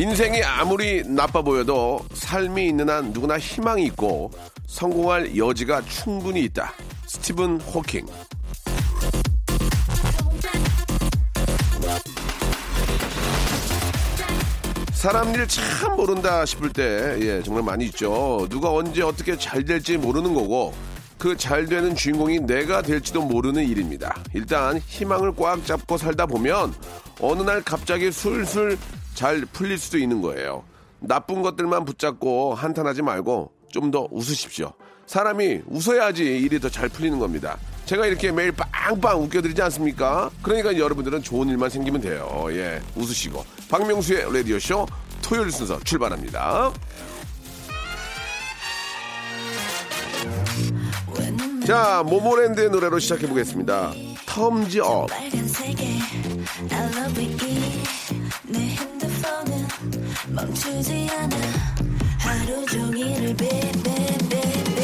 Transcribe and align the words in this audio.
인생이 0.00 0.42
아무리 0.42 1.02
나빠 1.06 1.42
보여도 1.42 2.00
삶이 2.14 2.68
있는 2.68 2.88
한 2.88 3.12
누구나 3.12 3.38
희망이 3.38 3.84
있고 3.88 4.30
성공할 4.66 5.36
여지가 5.36 5.82
충분히 5.82 6.42
있다 6.44 6.72
스티븐 7.06 7.60
호킹 7.60 8.06
사람 14.92 15.34
일 15.34 15.46
참 15.46 15.96
모른다 15.96 16.44
싶을 16.44 16.72
때, 16.72 17.16
예, 17.20 17.42
정말 17.42 17.62
많이 17.62 17.86
있죠. 17.86 18.46
누가 18.50 18.70
언제 18.70 19.02
어떻게 19.02 19.36
잘 19.38 19.64
될지 19.64 19.96
모르는 19.96 20.34
거고, 20.34 20.74
그 21.16 21.36
잘 21.36 21.66
되는 21.66 21.94
주인공이 21.94 22.40
내가 22.40 22.82
될지도 22.82 23.22
모르는 23.22 23.66
일입니다. 23.66 24.14
일단 24.34 24.78
희망을 24.78 25.32
꽉 25.36 25.64
잡고 25.64 25.96
살다 25.96 26.26
보면 26.26 26.74
어느 27.20 27.42
날 27.42 27.62
갑자기 27.62 28.10
술술 28.12 28.78
잘 29.14 29.44
풀릴 29.52 29.78
수도 29.78 29.98
있는 29.98 30.20
거예요. 30.22 30.64
나쁜 31.00 31.42
것들만 31.42 31.84
붙잡고 31.84 32.54
한탄하지 32.54 33.02
말고 33.02 33.52
좀 33.70 33.90
더 33.90 34.06
웃으십시오. 34.10 34.72
사람이 35.06 35.62
웃어야지 35.66 36.22
일이 36.24 36.60
더 36.60 36.68
잘 36.68 36.88
풀리는 36.88 37.18
겁니다. 37.18 37.56
제가 37.86 38.06
이렇게 38.06 38.30
매일 38.30 38.52
빵빵 38.52 39.20
웃겨드리지 39.22 39.60
않습니까? 39.62 40.30
그러니까 40.42 40.76
여러분들은 40.78 41.22
좋은 41.22 41.48
일만 41.48 41.70
생기면 41.70 42.00
돼요. 42.00 42.46
예, 42.50 42.80
웃으시고. 42.96 43.44
박명수의 43.68 44.32
라디오쇼 44.32 44.86
토요일 45.22 45.50
순서 45.50 45.78
출발합니다. 45.80 46.72
자, 51.66 52.02
모모랜드의 52.04 52.70
노래로 52.70 52.98
시작해보겠습니다. 52.98 53.92
텀즈 54.26 54.80
업. 54.84 55.08
멈추지 60.32 61.08
않아. 61.10 61.36
하루 62.18 62.64
종일을 62.66 63.34
베베베베 63.36 64.80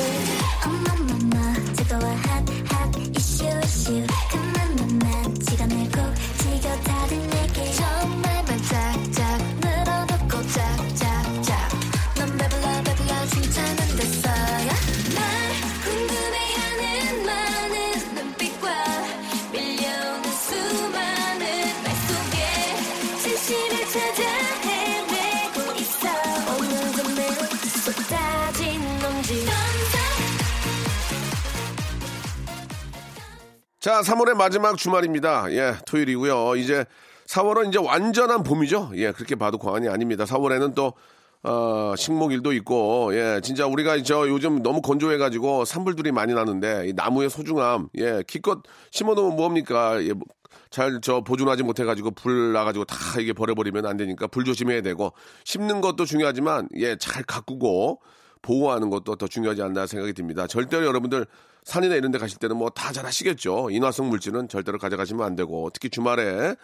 어머머머 0.65 1.55
뜨거워 1.77 2.03
핫핫 2.03 2.97
이슈 3.17 3.45
이슈. 3.65 4.07
그만만만 4.31 5.35
시간을 5.49 5.77
꼭 5.91 6.15
지겨다든 6.39 7.31
내게 7.31 7.73
자, 33.87 34.01
3월의 34.01 34.35
마지막 34.35 34.77
주말입니다. 34.77 35.47
예, 35.53 35.77
토요일이고요. 35.87 36.57
이제 36.57 36.85
4월은 37.29 37.69
이제 37.69 37.79
완전한 37.79 38.43
봄이죠. 38.43 38.91
예, 38.97 39.13
그렇게 39.13 39.37
봐도 39.37 39.59
과언이 39.59 39.89
아닙니다. 39.89 40.25
4월에는 40.25 40.75
또 40.75 40.95
어, 41.45 41.95
식목일도 41.97 42.53
있고, 42.55 43.15
예, 43.15 43.41
진짜 43.45 43.65
우리가 43.65 44.03
저 44.03 44.29
요즘 44.29 44.61
너무 44.61 44.83
건조해가지고 44.83 45.65
산불들이 45.67 46.11
많이 46.11 46.35
나는데, 46.35 46.89
이 46.89 46.95
나무의 46.95 47.31
소중함, 47.31 47.89
예, 47.97 48.25
기껏 48.27 48.59
심어놓으면 48.91 49.37
뭐합니까? 49.37 50.03
예, 50.03 50.15
잘 50.71 50.99
저 51.01 51.21
보존하지 51.21 51.63
못해가지고 51.63 52.11
불 52.11 52.53
나가지고 52.53 52.87
다 52.87 52.97
이게 53.21 53.33
버려버리면 53.33 53.87
안 53.87 53.97
되니까 53.97 54.27
불 54.27 54.45
조심해야 54.45 54.83
되고, 54.83 55.13
심는 55.45 55.81
것도 55.81 56.07
중요하지만, 56.07 56.69
예, 56.75 56.97
잘 56.97 57.23
가꾸고, 57.23 58.01
보호하는 58.43 58.91
것도 58.91 59.15
더 59.15 59.29
중요하지 59.29 59.63
않나 59.63 59.87
생각이 59.87 60.13
듭니다. 60.13 60.49
절대로 60.49 60.87
여러분들 60.87 61.27
산이나 61.66 61.97
이런 61.97 62.12
데 62.12 62.19
가실 62.19 62.38
때는 62.38 62.56
뭐 62.56 62.71
다 62.71 62.93
잘 62.93 63.04
하시겠죠. 63.04 63.71
인화성 63.71 64.09
물질은 64.09 64.49
절대로 64.49 64.78
가져가시면 64.78 65.27
안 65.27 65.34
되고, 65.37 65.69
특히 65.75 65.91
주말에 65.91 66.54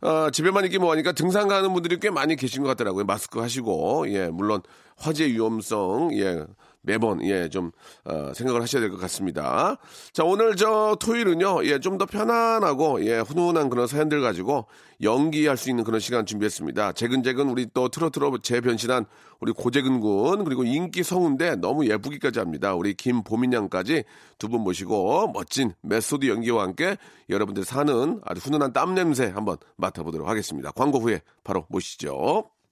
어, 0.00 0.30
집에만 0.30 0.64
있기 0.66 0.78
뭐하니까 0.78 1.12
등산 1.12 1.48
가는 1.48 1.72
분들이 1.72 1.98
꽤 2.00 2.08
많이 2.10 2.36
계신 2.36 2.62
것 2.62 2.68
같더라고요. 2.68 3.04
마스크 3.04 3.40
하시고, 3.40 4.06
예, 4.12 4.28
물론 4.28 4.62
화재 4.96 5.26
위험성, 5.26 6.10
예, 6.14 6.44
매번, 6.88 7.22
예, 7.22 7.48
좀, 7.50 7.70
어, 8.04 8.32
생각을 8.34 8.62
하셔야 8.62 8.80
될 8.80 8.90
것 8.90 8.98
같습니다. 9.02 9.76
자, 10.14 10.24
오늘 10.24 10.56
저 10.56 10.96
토요일은요, 10.98 11.64
예, 11.66 11.78
좀 11.78 11.98
더 11.98 12.06
편안하고, 12.06 13.04
예, 13.04 13.18
훈훈한 13.18 13.68
그런 13.68 13.86
사연들 13.86 14.22
가지고 14.22 14.66
연기할 15.02 15.56
수 15.56 15.68
있는 15.68 15.84
그런 15.84 16.00
시간 16.00 16.24
준비했습니다. 16.26 16.92
재근재근 16.92 17.48
우리 17.50 17.66
또 17.74 17.88
트로트로 17.88 18.38
재변신한 18.38 19.04
우리 19.40 19.52
고재근 19.52 20.00
군, 20.00 20.44
그리고 20.44 20.64
인기 20.64 21.02
성우인데 21.02 21.56
너무 21.56 21.86
예쁘기까지 21.88 22.38
합니다. 22.38 22.74
우리 22.74 22.94
김보민 22.94 23.52
양까지 23.52 24.04
두 24.38 24.48
분 24.48 24.62
모시고 24.62 25.32
멋진 25.34 25.74
method 25.82 26.26
연기와 26.26 26.62
함께 26.62 26.96
여러분들 27.28 27.64
사는 27.64 28.20
아주 28.24 28.40
훈훈한 28.40 28.72
땀 28.72 28.94
냄새 28.94 29.26
한번 29.26 29.56
맡아보도록 29.76 30.26
하겠습니다. 30.28 30.70
광고 30.72 30.98
후에 31.00 31.20
바로 31.44 31.66
모시죠. 31.68 32.44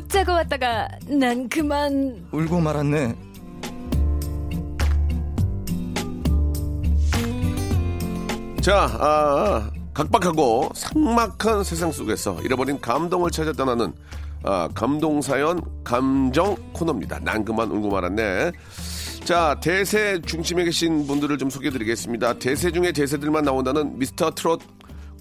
웃자고 0.00 0.32
왔다가 0.32 0.88
난 1.06 1.48
그만 1.48 2.26
울고 2.32 2.60
말았네. 2.60 3.14
자, 8.62 8.88
아, 8.98 9.70
각박하고 9.94 10.70
삭막한 10.74 11.64
세상 11.64 11.92
속에서 11.92 12.40
잃어버린 12.42 12.80
감동을 12.80 13.30
찾아 13.30 13.52
떠나는 13.52 13.92
아, 14.42 14.68
감동 14.74 15.20
사연 15.20 15.60
감정 15.84 16.56
코너입니다. 16.72 17.20
난 17.20 17.44
그만 17.44 17.70
울고 17.70 17.90
말았네. 17.90 18.52
자, 19.24 19.58
대세 19.60 20.20
중심에 20.22 20.64
계신 20.64 21.06
분들을 21.06 21.36
좀 21.36 21.50
소개해드리겠습니다. 21.50 22.38
대세 22.38 22.70
중에 22.70 22.92
대세들만 22.92 23.44
나온다는 23.44 23.98
미스터 23.98 24.30
트롯 24.30 24.60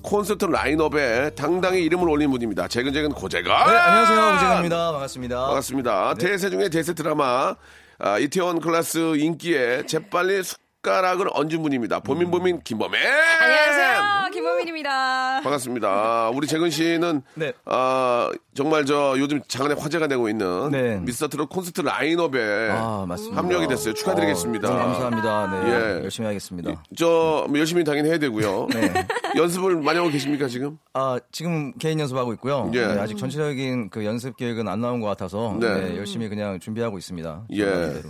콘서트 0.01 0.45
라인업에 0.45 1.31
당당히 1.35 1.83
이름을 1.83 2.07
올린 2.09 2.31
분입니다. 2.31 2.67
재근재근 2.67 3.11
고재가. 3.11 3.65
네, 3.71 3.77
안녕하세요. 3.77 4.35
우재가입니다. 4.35 4.91
반갑습니다. 4.93 5.45
반갑습니다. 5.47 6.13
대세 6.15 6.49
중에 6.49 6.69
대세 6.69 6.93
드라마 6.93 7.55
아, 7.99 8.17
이태원 8.17 8.61
클래스 8.61 9.17
인기에 9.17 9.85
재빨리 9.85 10.41
숟가락을 10.83 11.27
얹은 11.33 11.61
분입니다. 11.61 11.99
보민 11.99 12.31
보민 12.31 12.61
김범애. 12.61 12.97
안녕하세요 13.41 14.29
김범민입니다 14.31 15.41
반갑습니다. 15.41 16.29
우리 16.29 16.47
재근 16.47 16.69
씨는 16.69 17.21
네. 17.33 17.51
아, 17.65 18.29
정말 18.53 18.85
저 18.85 19.15
요즘 19.17 19.41
장안에 19.47 19.75
화제가 19.77 20.07
되고 20.07 20.29
있는 20.29 20.69
네. 20.71 20.97
미스터 20.97 21.27
트롯 21.27 21.49
콘서트 21.49 21.81
라인업에 21.81 22.69
아, 22.71 23.05
맞습니다. 23.07 23.37
합력이 23.41 23.67
됐어요. 23.67 23.93
축하드리겠습니다. 23.93 24.69
어, 24.71 24.77
감사합니다. 24.77 25.47
네. 25.63 25.69
예. 25.69 26.03
열심히 26.03 26.27
하겠습니다. 26.27 26.83
저뭐 26.95 27.49
열심히 27.57 27.83
당연히 27.83 28.09
해야 28.09 28.17
되고요. 28.17 28.67
네. 28.73 29.07
연습을 29.35 29.77
많이 29.81 29.97
하고 29.97 30.09
계십니까 30.09 30.47
지금? 30.47 30.77
아, 30.93 31.19
지금 31.31 31.73
개인 31.73 31.99
연습하고 31.99 32.31
있고요. 32.33 32.71
예. 32.73 32.85
네, 32.87 32.99
아직 32.99 33.17
전체적인 33.17 33.89
그 33.89 34.05
연습 34.05 34.37
계획은 34.37 34.67
안 34.67 34.79
나온 34.79 35.01
것 35.01 35.07
같아서 35.07 35.57
네. 35.59 35.89
네, 35.89 35.97
열심히 35.97 36.29
그냥 36.29 36.59
준비하고 36.59 36.97
있습니다. 36.97 37.43
예. 37.53 38.01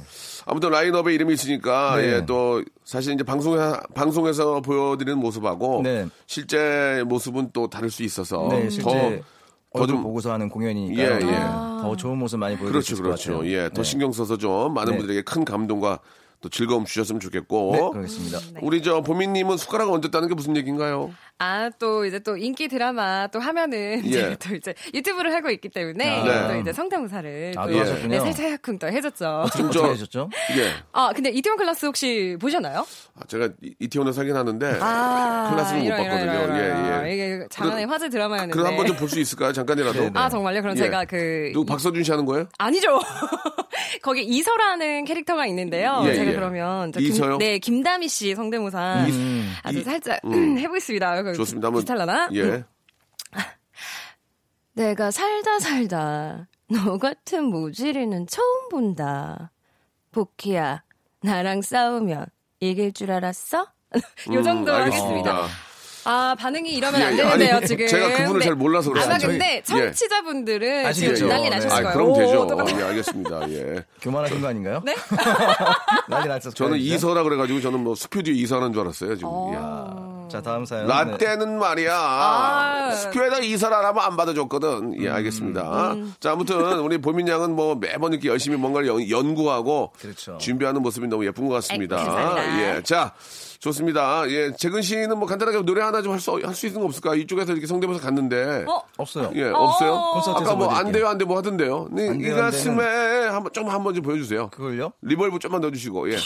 아무튼 0.49 0.71
라인업에 0.71 1.13
이름이 1.13 1.33
있으니까 1.35 1.95
네. 1.97 2.15
예, 2.15 2.25
또 2.25 2.63
사실 2.83 3.13
이제 3.13 3.23
방송에 3.23 3.59
방송에서 3.93 4.61
보여드리는 4.61 5.17
모습하고 5.19 5.81
네. 5.83 6.07
실제 6.25 7.03
모습은 7.05 7.51
또 7.53 7.69
다를 7.69 7.91
수 7.91 8.01
있어서 8.01 8.47
네, 8.49 8.67
실제 8.67 8.83
더더 8.83 9.23
얼굴 9.71 9.87
좀 9.87 10.03
보고서 10.03 10.33
하는 10.33 10.49
공연이니까 10.49 11.03
예, 11.03 11.19
예. 11.21 11.39
더 11.81 11.95
좋은 11.95 12.17
모습 12.17 12.39
많이 12.39 12.57
보여드릴 12.57 12.81
수 12.81 12.95
그렇죠, 12.95 12.95
있을 12.95 13.03
그렇죠. 13.03 13.31
것 13.31 13.37
같아요. 13.37 13.51
예, 13.51 13.69
더 13.69 13.83
네. 13.83 13.83
신경 13.83 14.11
써서 14.11 14.37
좀 14.37 14.73
많은 14.73 14.93
네. 14.93 14.97
분들에게 14.97 15.21
큰 15.21 15.45
감동과 15.45 15.99
또 16.41 16.49
즐거움 16.49 16.85
주셨으면 16.85 17.19
좋겠고. 17.19 17.71
네, 17.73 17.89
그러겠습니다. 17.91 18.39
우리 18.61 18.81
저 18.81 19.01
보미님은 19.01 19.57
숟가락 19.57 19.91
얹었다는 19.91 20.29
게 20.29 20.33
무슨 20.33 20.57
얘기인가요? 20.57 21.11
아, 21.41 21.69
또 21.79 22.03
이제 22.05 22.19
또 22.19 22.35
인기 22.35 22.67
드라마 22.67 23.27
또 23.27 23.39
하면은 23.39 24.01
예. 24.05 24.11
제가 24.11 24.35
또 24.35 24.55
이제 24.55 24.73
유튜브를 24.93 25.33
하고 25.33 25.49
있기 25.49 25.69
때문에 25.69 26.19
아. 26.19 26.23
네. 26.47 26.53
또 26.53 26.59
이제 26.59 26.73
성대모사를 26.73 27.53
아, 27.55 27.65
또또 27.65 27.79
하셨군요. 27.79 28.07
네, 28.09 28.19
살짝쿵 28.19 28.77
또 28.79 28.87
해줬죠. 28.87 29.25
어떻게 29.45 29.79
하셨죠? 29.79 30.29
예. 30.57 30.71
아, 30.91 31.11
근데 31.15 31.29
이태원 31.29 31.57
클라스 31.57 31.85
혹시 31.85 32.35
보셨나요? 32.41 32.85
아, 33.15 33.21
제가 33.27 33.47
이- 33.63 33.73
이태원에서 33.79 34.19
하긴 34.21 34.35
하는데 34.35 34.77
아, 34.81 35.49
클라스는 35.51 35.79
못 35.81 35.85
이런, 35.87 36.01
이런, 36.01 36.09
봤거든요. 36.09 36.33
이런, 36.33 36.55
이런. 36.55 37.05
예, 37.07 37.09
예. 37.09 37.13
이게 37.13 37.47
장안의 37.49 37.85
화제 37.87 38.09
드라마였는데. 38.09 38.53
그럼 38.53 38.67
한번 38.67 38.85
좀 38.87 38.97
볼 38.97 39.07
수 39.09 39.17
있을까요? 39.21 39.53
잠깐이라도. 39.53 39.97
네, 39.97 40.05
네. 40.09 40.19
아, 40.19 40.27
정말요? 40.27 40.61
그럼 40.61 40.75
예. 40.75 40.81
제가 40.81 41.05
그. 41.05 41.51
누구 41.53 41.65
박서준 41.65 42.03
씨 42.03 42.11
하는 42.11 42.25
거예요? 42.25 42.47
아니죠. 42.57 42.99
거기 44.01 44.23
이서라는 44.23 45.05
캐릭터가 45.05 45.45
있는데요. 45.47 46.03
예, 46.05 46.13
제가 46.13 46.31
예. 46.31 46.35
그러면 46.35 46.91
저 46.91 46.99
이서요? 46.99 47.37
네 47.37 47.59
김다미 47.59 48.07
씨 48.07 48.35
성대모사 48.35 49.05
아주 49.63 49.79
이- 49.79 49.83
살짝 49.83 50.19
음. 50.25 50.57
해보겠습니다. 50.59 51.15
그 51.31 51.37
좋습니다. 51.37 51.67
한번 51.67 51.81
비슷할라나? 51.81 52.29
예. 52.33 52.63
내가 54.73 55.11
살다 55.11 55.59
살다 55.59 56.47
너 56.71 56.97
같은 56.97 57.45
모질이는 57.45 58.27
처음 58.27 58.69
본다. 58.69 59.51
복희야, 60.11 60.83
나랑 61.21 61.61
싸우면 61.61 62.25
이길 62.59 62.93
줄 62.93 63.11
알았어? 63.11 63.67
요 64.33 64.43
정도 64.43 64.71
음, 64.71 64.81
하겠습니다. 64.81 65.31
알겠습니다. 65.31 65.47
아 66.05 66.33
반응이 66.39 66.71
이러면 66.73 67.01
예, 67.01 67.05
안 67.05 67.13
예. 67.13 67.17
되는데요 67.17 67.55
아니, 67.57 67.67
지금. 67.67 67.85
제가 67.87 68.07
그분을 68.17 68.39
네. 68.39 68.45
잘 68.45 68.55
몰라서 68.55 68.89
그래요. 68.89 69.05
아마 69.05 69.17
저희- 69.17 69.31
근데 69.37 69.55
예. 69.57 69.61
청취자분들은 69.63 70.85
아시겠죠? 70.85 71.15
지금 71.15 71.29
난리 71.29 71.43
네. 71.43 71.49
나셨을 71.49 71.77
아, 71.77 71.81
거예요. 71.81 71.93
그럼 71.93 72.09
오, 72.09 72.17
되죠. 72.17 72.47
또- 72.47 72.79
예, 72.79 72.83
알겠습니다. 72.85 73.49
예. 73.51 73.85
교만하신 74.01 74.41
거 74.41 74.47
아닌가요? 74.47 74.81
네? 74.85 74.95
난리 76.07 76.27
났었어요. 76.29 76.53
저는. 76.53 76.77
이서라 76.79 77.23
그래가지고 77.23 77.59
저는 77.61 77.81
뭐 77.83 77.95
수표듀 77.95 78.31
이서라는 78.31 78.71
줄 78.73 78.81
알았어요. 78.81 79.15
지금. 79.17 79.29
어. 79.31 80.08
자, 80.29 80.41
다음 80.41 80.65
사연. 80.65 80.87
네. 80.87 80.93
라떼는 80.93 81.57
말이야. 81.59 81.93
아. 81.95 82.91
수표에다 82.95 83.39
이서라라면 83.39 84.03
안 84.03 84.15
받아줬거든. 84.17 85.01
예, 85.03 85.09
알겠습니다. 85.09 85.93
음. 85.93 86.13
자, 86.19 86.31
아무튼 86.31 86.79
우리 86.79 86.97
보민 86.99 87.27
양은 87.27 87.55
뭐 87.55 87.75
매번 87.75 88.13
이렇게 88.13 88.29
열심히 88.29 88.57
뭔가를 88.57 88.87
연- 88.87 89.09
연구하고 89.09 89.91
그렇죠. 89.99 90.37
준비하는 90.37 90.81
모습이 90.81 91.07
너무 91.07 91.25
예쁜 91.25 91.47
것 91.47 91.55
같습니다. 91.55 91.97
감사합니다. 91.97 92.77
예, 92.77 92.83
자. 92.83 93.13
좋습니다. 93.59 94.23
예, 94.29 94.51
재근 94.57 94.81
씨는 94.81 95.17
뭐 95.19 95.27
간단하게 95.27 95.61
노래 95.63 95.81
하나 95.81 96.01
좀 96.01 96.13
할 96.13 96.19
수, 96.19 96.31
할 96.31 96.55
수 96.55 96.65
있는 96.67 96.79
거 96.81 96.87
없을까? 96.87 97.13
이쪽에서 97.15 97.51
이렇게 97.51 97.67
성대모사 97.67 97.99
갔는데. 98.01 98.65
어? 98.67 98.81
없어요. 98.97 99.31
예, 99.35 99.49
없어요? 99.49 100.11
콘서트에서 100.13 100.51
아까 100.51 100.55
뭐 100.55 100.69
안. 100.73 100.91
돼요, 100.91 101.07
안 101.07 101.17
돼, 101.17 101.25
뭐 101.25 101.37
하던데요. 101.37 101.89
네, 101.91 102.09
안이 102.09 102.29
가슴에 102.29 103.27
한번, 103.27 103.51
좀 103.53 103.67
한번 103.69 103.93
좀 103.93 104.03
보여주세요. 104.03 104.49
그걸요? 104.49 104.93
reverb 105.01 105.39
좀만 105.39 105.59
넣어주시고, 105.61 106.11
예. 106.13 106.17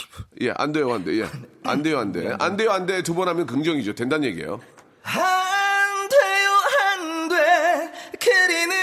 예, 0.41 0.53
안 0.55 0.71
돼요, 0.71 0.93
안 0.93 1.03
돼, 1.03 1.19
예. 1.21 1.25
안 1.63 1.81
돼요, 1.83 1.99
안 1.99 2.11
돼. 2.11 2.35
안 2.39 2.55
돼요, 2.55 2.71
안 2.71 2.85
돼. 2.85 3.01
두 3.01 3.13
번 3.15 3.27
하면 3.27 3.45
긍정이죠. 3.47 3.93
된다는 3.95 4.25
얘기예요. 4.29 4.59
안 5.03 6.09
돼요 6.09 6.49
안 6.93 7.29
돼 7.29 7.91
그리는 8.19 8.75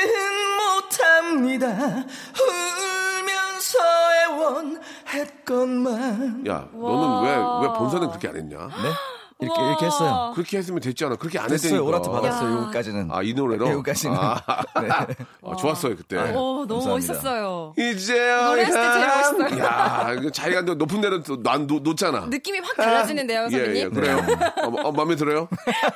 못합니다 0.58 1.66
울면서 2.40 3.78
애원했건만 4.30 6.46
야, 6.46 6.68
너는 6.72 7.22
왜, 7.24 7.30
왜 7.68 7.78
본사는 7.78 8.08
그렇게 8.08 8.28
안 8.28 8.36
했냐? 8.36 8.56
네? 8.82 8.90
이렇게 9.42 9.58
이렇게 9.62 9.86
했어요 9.86 10.32
그렇게 10.34 10.58
했으면 10.58 10.80
됐지 10.80 11.02
않아. 11.06 11.16
그렇게 11.16 11.38
안 11.38 11.50
했으니까. 11.50 11.82
오라트 11.82 12.10
받았어요 12.10 12.58
요거까지는 12.58 13.08
아, 13.10 13.22
이 13.22 13.32
노래로? 13.32 13.64
네, 13.64 13.72
요거까지는 13.72 14.14
아, 14.14 14.36
네. 14.82 14.88
어, 15.40 15.56
좋았어요, 15.56 15.96
그때. 15.96 16.18
오, 16.18 16.66
너무 16.66 16.84
감사합니다. 16.84 16.90
멋있었어요. 16.92 17.72
이제야. 17.78 18.48
노래했을 18.48 18.74
때 18.82 18.92
제일 18.92 19.06
멋있어요. 19.06 19.64
야, 19.64 20.30
자기가 20.30 20.60
높은 20.74 21.00
데는 21.00 21.22
또 21.22 21.36
난 21.42 21.66
놓잖아. 21.66 22.26
느낌이 22.26 22.58
확 22.58 22.76
달라지는데요, 22.76 23.46
예, 23.46 23.50
선배님? 23.50 23.76
예, 23.76 23.88
그래요. 23.88 24.18
어, 24.62 24.88
어, 24.88 24.92
마음에 24.92 25.16
들어요? 25.16 25.48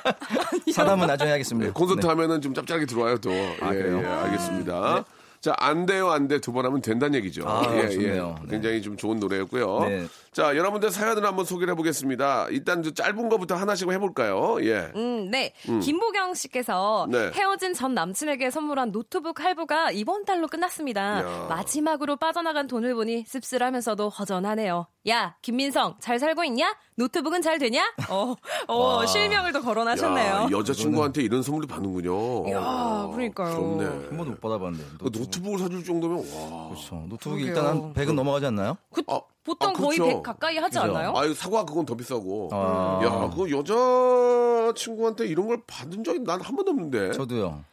사담은 0.73 1.05
나중에 1.05 1.29
하겠습니다 1.29 1.67
네, 1.67 1.71
콘서트 1.71 2.01
네. 2.01 2.07
하면은 2.07 2.41
좀 2.41 2.55
짭짤하게 2.55 2.87
들어와요, 2.87 3.19
또. 3.19 3.29
아, 3.29 3.75
예, 3.75 3.77
그래요? 3.77 4.01
예, 4.03 4.07
알겠습니다. 4.07 5.05
자, 5.45 5.53
안 5.59 5.85
돼요, 5.85 6.09
안 6.09 6.27
돼. 6.27 6.39
두 6.39 6.51
번 6.51 6.65
하면 6.65 6.81
된다는 6.81 7.13
얘기죠. 7.15 7.47
아, 7.47 7.63
예, 7.77 7.87
좋네요. 7.89 8.35
예. 8.39 8.43
네. 8.45 8.49
굉장히 8.49 8.81
좀 8.81 8.97
좋은 8.97 9.19
노래였고요. 9.19 9.79
네. 9.87 10.07
자, 10.31 10.55
여러분들 10.57 10.89
사연을 10.89 11.23
한번 11.23 11.45
소개를 11.45 11.71
해보겠습니다. 11.73 12.47
일단 12.49 12.81
저 12.81 12.91
짧은 12.91 13.29
거부터 13.29 13.53
하나씩 13.55 13.87
해볼까요? 13.91 14.57
예. 14.61 14.91
음, 14.95 15.29
네. 15.29 15.53
김보경 15.83 16.33
씨께서 16.33 17.07
네. 17.11 17.29
헤어진 17.35 17.73
전 17.75 17.93
남친에게 17.93 18.49
선물한 18.49 18.91
노트북 18.91 19.39
할부가 19.41 19.91
이번 19.91 20.25
달로 20.25 20.47
끝났습니다. 20.47 21.19
야. 21.19 21.45
마지막으로 21.49 22.15
빠져나간 22.15 22.65
돈을 22.65 22.95
보니 22.95 23.25
씁쓸하면서도 23.27 24.09
허전하네요. 24.09 24.87
야, 25.07 25.35
김민성, 25.43 25.95
잘 25.99 26.17
살고 26.17 26.43
있냐? 26.45 26.75
노트북은 26.95 27.43
잘 27.43 27.59
되냐? 27.59 27.93
어, 28.09 28.33
어, 28.67 29.05
실명을 29.05 29.51
또 29.53 29.61
거론하셨네요. 29.61 30.33
야, 30.33 30.47
여자친구한테 30.51 31.21
이런 31.21 31.43
선물을 31.43 31.67
받는군요. 31.67 32.49
야, 32.51 33.07
그러니까요. 33.13 33.53
좋네. 33.55 33.85
한 33.85 34.09
번도 34.17 34.25
못 34.31 34.41
받아봤는데 34.41 34.85
그 34.97 35.11
노트북 35.11 35.53
을 35.53 35.59
사줄 35.59 35.83
정도면, 35.83 36.17
와. 36.17 36.69
그렇죠 36.69 37.05
노트북이 37.07 37.43
그러게요. 37.43 37.47
일단 37.47 37.65
한 37.67 37.93
100은 37.93 38.13
넘어가지 38.15 38.47
않나요? 38.47 38.77
그, 38.91 39.03
아, 39.07 39.21
보통 39.43 39.69
아, 39.69 39.73
거의 39.73 39.99
그렇죠. 39.99 40.15
100 40.17 40.23
가까이 40.23 40.57
하지 40.57 40.79
그죠. 40.79 40.91
않나요? 40.91 41.13
아유, 41.15 41.35
사과 41.35 41.63
그건 41.65 41.85
더 41.85 41.95
비싸고. 41.95 42.49
아. 42.51 42.99
야, 43.03 43.29
그 43.35 43.51
여자친구한테 43.51 45.27
이런 45.27 45.47
걸 45.47 45.61
받은 45.67 46.03
적이 46.03 46.21
난 46.21 46.41
한 46.41 46.55
번도 46.55 46.71
없는데. 46.71 47.11
저도요 47.11 47.63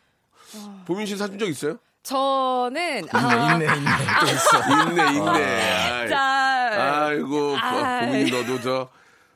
보민 0.85 1.07
씨 1.07 1.17
사준 1.17 1.39
적 1.39 1.49
있어요? 1.49 1.79
저는, 2.03 2.99
있네 3.05 3.09
아, 3.13 3.53
있네 3.55 3.65
있네 3.65 3.91
또 4.21 4.27
있어 4.27 4.91
있네, 4.91 5.13
있네. 5.19 5.91
아이. 6.03 6.09
자, 6.09 6.52
아이고, 6.81 7.57
아이. 7.61 8.07
보민이 8.07 8.31
너도 8.31 8.61
저, 8.61 8.89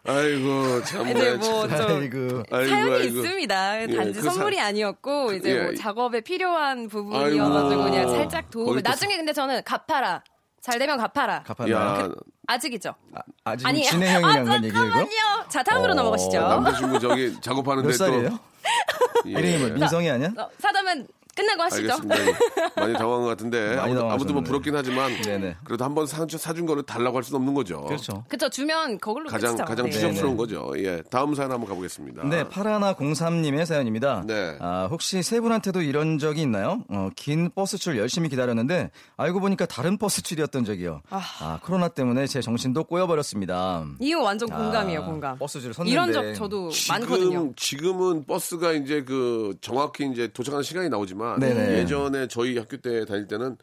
아이고, 0.09 0.83
참네. 0.85 1.11
이제 1.13 1.35
뭐, 1.35 1.67
좀, 1.69 1.73
아이고 1.73 2.43
아이고, 2.53 2.69
사연이 2.69 2.93
아이고. 2.93 3.05
있습니다. 3.19 3.83
예, 3.83 3.87
단지 3.89 4.13
그 4.21 4.23
사- 4.25 4.31
선물이 4.31 4.61
아니었고 4.61 5.33
이제 5.33 5.51
예. 5.51 5.63
뭐 5.63 5.75
작업에 5.75 6.21
필요한 6.21 6.89
부분이어가지고 6.89 7.69
아이고. 7.83 7.85
그냥 7.85 8.09
살짝 8.09 8.51
도움을. 8.51 8.83
또 8.83 8.89
나중에 8.89 9.17
근데 9.17 9.33
저는 9.33 9.63
갚아라. 9.65 10.23
잘 10.61 10.79
되면 10.79 10.97
갚아라. 10.99 11.43
갚았나요? 11.45 11.77
야, 11.77 12.09
아직이죠. 12.49 12.95
아, 13.15 13.21
아직 13.45 13.67
아니, 13.67 13.85
진행형이란 13.85 14.45
건 14.45 14.65
얘기예요? 14.65 14.73
잠깐만요. 14.85 15.49
자 15.49 15.63
다음으로 15.63 15.93
어, 15.93 15.95
넘어가시죠. 15.95 16.41
남자친구 16.41 16.99
저기 16.99 17.35
작업하는데 17.43 17.87
몇 17.89 17.93
또. 17.93 17.99
살이에요? 17.99 18.39
예. 19.27 19.31
이름이 19.31 19.59
뭐 19.59 19.69
민성이 19.79 20.11
아니야? 20.11 20.31
어, 20.37 20.49
사담은 20.59 21.07
끝나고 21.37 21.63
하시죠. 21.63 21.93
알겠습니다. 21.93 22.71
많이 22.77 22.93
당황한 22.95 23.23
것 23.23 23.27
같은데. 23.29 23.77
많이 23.77 23.93
아무튼, 23.93 24.11
아무튼 24.11 24.35
뭐. 24.35 24.43
부럽긴 24.43 24.75
하지만. 24.75 25.13
네네. 25.23 25.57
그래도 25.65 25.85
한번 25.85 26.07
사, 26.07 26.27
사준 26.29 26.67
거를 26.67 26.83
달라고 26.83 27.17
할 27.17 27.23
수는 27.25 27.39
없는 27.41 27.55
거죠. 27.55 27.83
그렇죠 27.83 28.25
그쵸 28.29 28.49
주면 28.49 28.99
그걸로 28.99 29.29
가장, 29.29 29.51
끝이죠. 29.51 29.65
가장 29.67 29.87
네. 29.87 29.93
추접스러운. 29.93 30.37
거죠. 30.37 30.73
예. 30.79 31.03
다음 31.11 31.35
사연 31.35 31.53
한번 31.53 31.69
가보겠습니다. 31.69 32.25
네, 32.25 32.45
파라나03님의 32.45 33.65
사연입니다. 33.67 34.23
네. 34.27 34.57
아, 34.61 34.89
혹시 34.91 35.23
세 35.23 35.41
분한테도 35.41 35.83
이런 35.83 36.19
적이 36.19 36.43
있나요? 36.43 36.83
어, 36.89 37.11
긴 37.17 37.51
버스줄 37.55 37.99
열심히 37.99 38.29
기다렸는데 38.29 38.91
알고 39.17 39.41
보니까 39.41 39.67
다른 39.67 39.99
버스줄이었던 39.99 40.65
적이요. 40.65 41.03
아, 41.11 41.59
코로나 41.63 41.89
때문에 41.89 42.27
제 42.27 42.41
정신도 42.41 42.85
꼬여버렸습니다. 42.85 43.85
이거 44.01 44.23
완전 44.23 44.49
공감이에요, 44.49 45.01
아, 45.03 45.05
공감. 45.05 45.39
버스줄 45.39 45.75
섰는데 45.75 45.93
이런 45.93 46.13
적 46.13 46.35
저도 46.35 46.71
많거든요. 46.89 47.53
지금 47.57 47.77
지금은 47.77 48.25
버스가 48.27 48.73
이제 48.73 49.03
그 49.05 49.55
정확히 49.61 50.07
이제 50.11 50.29
도착하는 50.29 50.63
시간이 50.63 50.89
나오지만 50.89 51.26
네네. 51.39 51.79
예전에 51.81 52.29
저희 52.29 52.57
학교 52.57 52.77
때 52.77 53.05
다닐 53.05 53.27
때는 53.27 53.57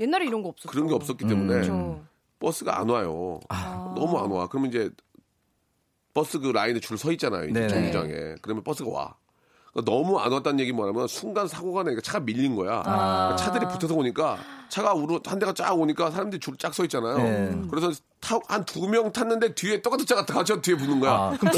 옛날에 0.00 0.26
이런 0.26 0.42
거 0.42 0.48
없었죠. 0.48 0.68
그런 0.70 0.88
게 0.88 0.94
없었기 0.94 1.24
때문에 1.26 1.54
그렇죠. 1.54 2.04
버스가 2.40 2.80
안 2.80 2.88
와요. 2.88 3.40
너무 3.94 4.18
안 4.18 4.30
와. 4.30 4.48
그러면 4.48 4.70
이제 4.70 4.90
버스 6.12 6.38
그 6.38 6.48
라인에 6.50 6.80
줄 6.80 6.96
서 6.98 7.10
있잖아요. 7.12 7.44
이제 7.44 7.52
네네. 7.52 7.68
정류장에. 7.68 8.34
그러면 8.42 8.62
버스가 8.64 8.90
와. 8.90 9.16
그러니까 9.74 9.92
너무 9.92 10.18
안 10.18 10.32
왔다는 10.32 10.60
얘기 10.60 10.72
뭐냐면 10.72 11.06
순간 11.08 11.48
사고가 11.48 11.82
나니까 11.82 12.00
차가 12.00 12.20
밀린 12.20 12.54
거야. 12.54 12.82
그러니까 12.82 13.36
차들이 13.36 13.66
붙어서 13.66 13.94
오니까 13.94 14.38
차가 14.68 14.94
우르 14.94 15.18
한 15.26 15.38
대가 15.38 15.52
쫙 15.52 15.72
오니까 15.72 16.10
사람들이 16.10 16.40
줄 16.40 16.56
쫙 16.56 16.72
서 16.72 16.84
있잖아요. 16.84 17.18
네. 17.18 17.56
그래서 17.70 17.92
한 18.46 18.64
두 18.64 18.86
명 18.88 19.12
탔는데 19.12 19.54
뒤에 19.54 19.82
똑같은 19.82 20.06
차가 20.06 20.24
같이 20.24 20.58
뒤에 20.62 20.76
붙는 20.76 21.00
거야. 21.00 21.12
아, 21.12 21.36
그럼. 21.38 21.52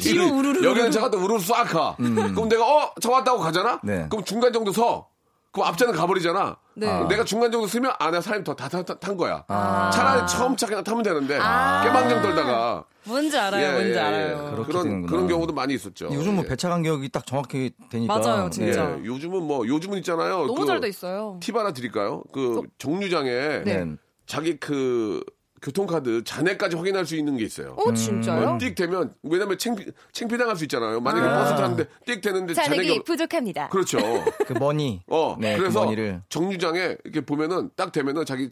뒤로 0.00 0.26
우르르 0.36 0.64
여기는 0.68 0.90
차가 0.90 1.10
또 1.10 1.18
우르르 1.18 1.38
싹 1.40 1.64
가. 1.64 1.94
그럼 1.96 2.48
내가 2.48 2.64
어, 2.66 2.92
차 3.00 3.10
왔다고 3.10 3.38
가잖아. 3.38 3.80
네. 3.82 4.06
그럼 4.10 4.24
중간 4.24 4.52
정도 4.52 4.72
서. 4.72 5.08
그 5.52 5.62
앞자는 5.62 5.94
가버리잖아. 5.94 6.56
네. 6.74 6.86
내가 7.08 7.24
중간 7.24 7.50
정도 7.50 7.66
쓰면 7.66 7.92
아, 7.98 8.06
내가 8.10 8.20
사람이 8.20 8.44
더 8.44 8.54
다탄 8.54 9.16
거야. 9.16 9.44
아. 9.48 9.90
차라리 9.92 10.26
처음 10.26 10.56
차 10.56 10.66
그냥 10.66 10.84
타면 10.84 11.02
되는데 11.02 11.38
아. 11.40 11.82
깨방정 11.82 12.22
떨다가 12.22 12.84
뭔지 13.04 13.36
알아요, 13.36 13.66
예, 13.66 13.72
뭔지 13.72 13.90
예, 13.90 13.94
예. 13.94 13.98
알아요. 13.98 14.64
그런 14.66 14.82
되는구나. 14.84 15.10
그런 15.10 15.26
경우도 15.26 15.52
많이 15.52 15.74
있었죠. 15.74 16.10
요즘 16.12 16.34
뭐 16.36 16.44
예. 16.44 16.48
배차 16.48 16.68
간격이 16.68 17.08
딱 17.08 17.26
정확히 17.26 17.72
되니까. 17.90 18.18
맞아요, 18.18 18.50
진짜. 18.50 18.96
예, 18.98 19.04
요즘은 19.04 19.42
뭐 19.42 19.66
요즘은 19.66 19.98
있잖아요. 19.98 20.46
너무 20.46 20.60
그 20.60 20.66
잘돼 20.66 20.88
있어요. 20.88 21.38
팁 21.40 21.56
하나 21.56 21.72
드릴까요? 21.72 22.22
그 22.32 22.62
정류장에 22.78 23.30
네. 23.64 23.84
네. 23.84 23.96
자기 24.26 24.58
그 24.58 25.24
교통카드 25.62 26.24
잔액까지 26.24 26.76
확인할 26.76 27.04
수 27.04 27.16
있는 27.16 27.36
게 27.36 27.44
있어요. 27.44 27.74
어, 27.76 27.92
진짜요? 27.92 28.58
띡 28.58 28.74
되면 28.74 29.14
왜냐면 29.22 29.58
챙피 29.58 29.86
챙피당할 30.12 30.56
수 30.56 30.64
있잖아요. 30.64 31.00
만약에 31.00 31.26
아. 31.26 31.38
버스 31.38 31.54
타는데 31.54 31.84
띡 32.06 32.22
되는데 32.22 32.54
잔액이 32.54 32.76
잔액이 32.76 33.04
부족합니다. 33.04 33.68
그렇죠. 33.68 33.98
그 34.46 34.54
money. 34.54 35.02
어 35.08 35.36
네, 35.38 35.56
그래서 35.56 35.80
그 35.80 35.84
money를. 35.84 36.22
정류장에 36.28 36.96
이렇게 37.04 37.20
보면은 37.20 37.70
딱 37.76 37.92
되면은 37.92 38.24
자기 38.24 38.50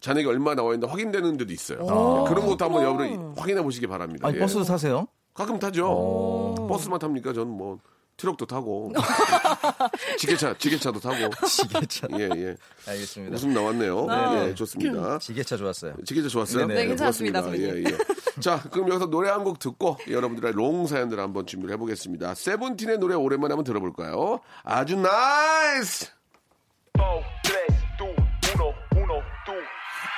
잔액이 0.00 0.26
얼마 0.28 0.54
나와 0.54 0.70
있는데 0.74 0.86
확인되는 0.90 1.36
데도 1.36 1.52
있어요. 1.52 1.80
오, 1.80 2.24
그런 2.24 2.46
것도 2.46 2.64
한번. 2.64 2.82
여러분 2.82 3.34
확인해 3.36 3.62
보시기 3.62 3.86
바랍니다. 3.86 4.26
아니 4.28 4.36
예. 4.36 4.40
버스도 4.40 4.64
타세요? 4.64 5.06
가끔 5.34 5.58
타죠. 5.58 6.54
버스만 6.68 6.98
탑니까? 6.98 7.32
저는 7.32 7.48
뭐 7.52 7.78
트럭도 8.18 8.44
타고 8.46 8.92
지게차 10.18 10.54
지게차도 10.58 11.00
타고 11.00 11.16
지게차. 11.46 12.08
예 12.18 12.28
예. 12.36 12.56
알겠습니다. 12.86 13.34
웃음 13.36 13.54
나왔네요. 13.54 14.06
네. 14.06 14.48
예 14.50 14.54
좋습니다. 14.54 15.18
지게차 15.22 15.56
좋았어요. 15.56 15.94
지게차 16.04 16.28
좋았어요? 16.28 16.66
네, 16.66 16.74
네, 16.74 16.86
괜찮습니다, 16.88 17.40
고맙습니다. 17.40 17.78
예, 17.78 17.84
예. 17.84 17.98
자, 18.40 18.60
그럼 18.70 18.88
여기서 18.90 19.06
노래 19.06 19.30
한 19.30 19.44
곡 19.44 19.58
듣고 19.60 19.96
여러분들의 20.10 20.52
long 20.52 20.86
사연들 20.86 21.18
한번 21.20 21.46
준비를 21.46 21.72
해보겠습니다. 21.74 22.34
세븐틴의 22.34 22.98
노래 22.98 23.14
오랜만에 23.14 23.52
한번 23.52 23.64
들어볼까요? 23.64 24.40
아주 24.64 24.96
nice! 24.96 26.06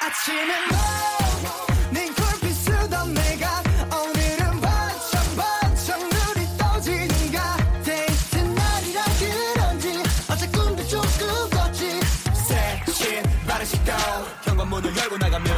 아침에 0.02 1.19
열고 14.96 15.18
나가면 15.18 15.49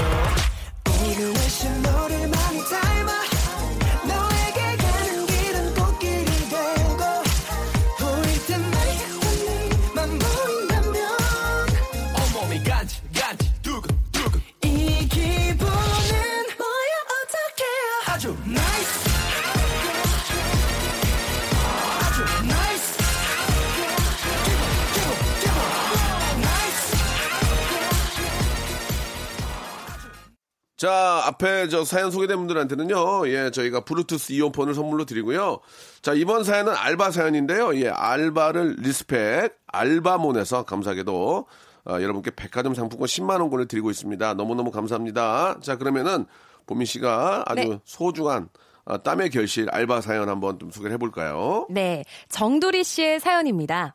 자, 30.83 31.23
앞에 31.27 31.69
저 31.69 31.85
사연 31.85 32.11
소개된 32.11 32.37
분들한테는요, 32.39 33.29
예, 33.29 33.53
저희가 33.53 33.85
블루투스 33.85 34.33
이어폰을 34.33 34.75
선물로 34.75 35.05
드리고요. 35.05 35.61
자, 36.01 36.12
이번 36.12 36.43
사연은 36.43 36.75
알바 36.75 37.12
사연인데요. 37.12 37.77
예, 37.77 37.89
알바를 37.89 38.79
respect, 38.81 39.61
알바몬에서 39.69 40.65
감사하게도, 40.65 41.47
어, 41.85 41.93
여러분께 41.93 42.33
백화점 42.35 42.75
상품권 42.75 43.07
10만원권을 43.07 43.69
드리고 43.69 43.93
있습니다. 43.93 44.35
너무너무 44.35 44.73
감사합니다. 44.73 45.61
자, 45.61 45.79
그러면은, 45.79 46.27
보민 46.67 46.85
씨가 46.85 47.45
아주 47.47 47.62
네. 47.62 47.79
소중한, 47.85 48.49
어, 48.85 49.01
땀의 49.01 49.31
결실 49.31 49.71
알바 49.71 50.01
사연 50.01 50.29
한번 50.29 50.59
좀 50.59 50.73
소개를 50.73 50.95
해볼까요? 50.95 51.69
네, 51.71 52.03
정도리 52.29 52.83
씨의 52.83 53.21
사연입니다. 53.21 53.95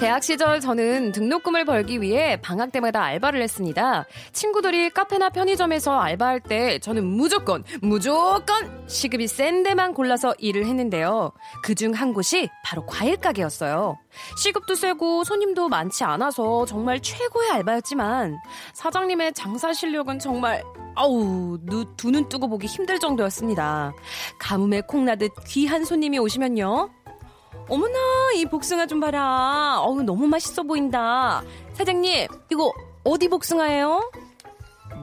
대학 0.00 0.24
시절 0.24 0.60
저는 0.60 1.12
등록금을 1.12 1.66
벌기 1.66 2.00
위해 2.00 2.40
방학 2.40 2.72
때마다 2.72 3.02
알바를 3.04 3.42
했습니다. 3.42 4.06
친구들이 4.32 4.88
카페나 4.88 5.28
편의점에서 5.28 6.00
알바할 6.00 6.40
때 6.40 6.78
저는 6.78 7.04
무조건 7.04 7.64
무조건 7.82 8.88
시급이 8.88 9.26
센 9.28 9.62
데만 9.62 9.92
골라서 9.92 10.34
일을 10.38 10.64
했는데요. 10.64 11.32
그중 11.62 11.92
한 11.92 12.14
곳이 12.14 12.48
바로 12.64 12.86
과일 12.86 13.18
가게였어요. 13.18 13.98
시급도 14.38 14.74
세고 14.74 15.24
손님도 15.24 15.68
많지 15.68 16.02
않아서 16.04 16.64
정말 16.64 17.00
최고의 17.00 17.50
알바였지만 17.50 18.38
사장님의 18.72 19.34
장사 19.34 19.74
실력은 19.74 20.18
정말 20.18 20.64
아우 20.96 21.58
두 21.66 22.10
눈 22.10 22.26
뜨고 22.30 22.48
보기 22.48 22.66
힘들 22.66 22.98
정도였습니다. 22.98 23.92
가뭄에 24.38 24.80
콩나듯 24.80 25.30
귀한 25.46 25.84
손님이 25.84 26.18
오시면요. 26.18 26.88
어머나 27.70 27.98
이 28.36 28.44
복숭아 28.46 28.86
좀 28.86 29.00
봐라. 29.00 29.80
어우 29.80 30.02
너무 30.02 30.26
맛있어 30.26 30.62
보인다. 30.62 31.42
사장님 31.74 32.26
이거 32.50 32.72
어디 33.04 33.28
복숭아예요? 33.28 34.10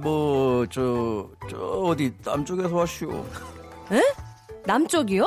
뭐 0.01 0.65
저 0.67 1.27
저 1.50 1.57
어디 1.57 2.13
남쪽에서 2.24 2.75
왔슈. 2.75 3.24
남쪽이요? 4.65 5.25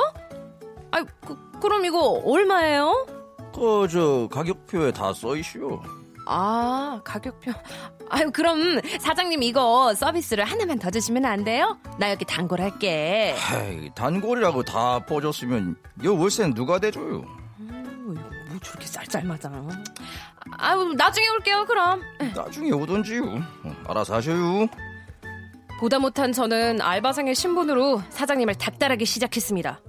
아 0.91 1.03
그, 1.25 1.35
그럼 1.59 1.83
이거 1.85 2.21
얼마예요? 2.25 3.05
그 3.53 3.87
저 3.89 4.27
가격표에 4.31 4.91
다 4.93 5.11
써있슈. 5.13 5.79
아 6.33 7.01
가격표. 7.03 7.51
아유 8.09 8.31
그럼 8.31 8.79
사장님 9.01 9.43
이거 9.43 9.93
서비스를 9.93 10.45
하나만 10.45 10.79
더 10.79 10.89
주시면 10.89 11.25
안 11.25 11.43
돼요? 11.43 11.77
나 11.99 12.09
여기 12.09 12.23
단골 12.23 12.61
할게. 12.61 13.35
아이, 13.51 13.89
단골이라고 13.95 14.63
다 14.63 14.99
퍼줬으면 15.05 15.75
요 16.05 16.17
월세는 16.17 16.53
누가 16.53 16.79
대줘요? 16.79 17.17
어, 17.17 17.23
이거 17.59 18.13
뭐 18.13 18.59
저렇게 18.63 18.87
쌀쌀맞아. 18.87 19.51
아유 20.57 20.93
나중에 20.95 21.27
올게요 21.27 21.65
그럼. 21.65 22.01
나중에 22.33 22.71
오던지요. 22.71 23.25
어, 23.25 23.75
알아서 23.89 24.15
하셔요. 24.15 24.67
보다 25.81 25.99
못한 25.99 26.31
저는 26.31 26.79
알바생의 26.79 27.35
신분으로 27.35 28.03
사장님을 28.09 28.55
닥달하기 28.55 29.03
시작했습니다. 29.05 29.81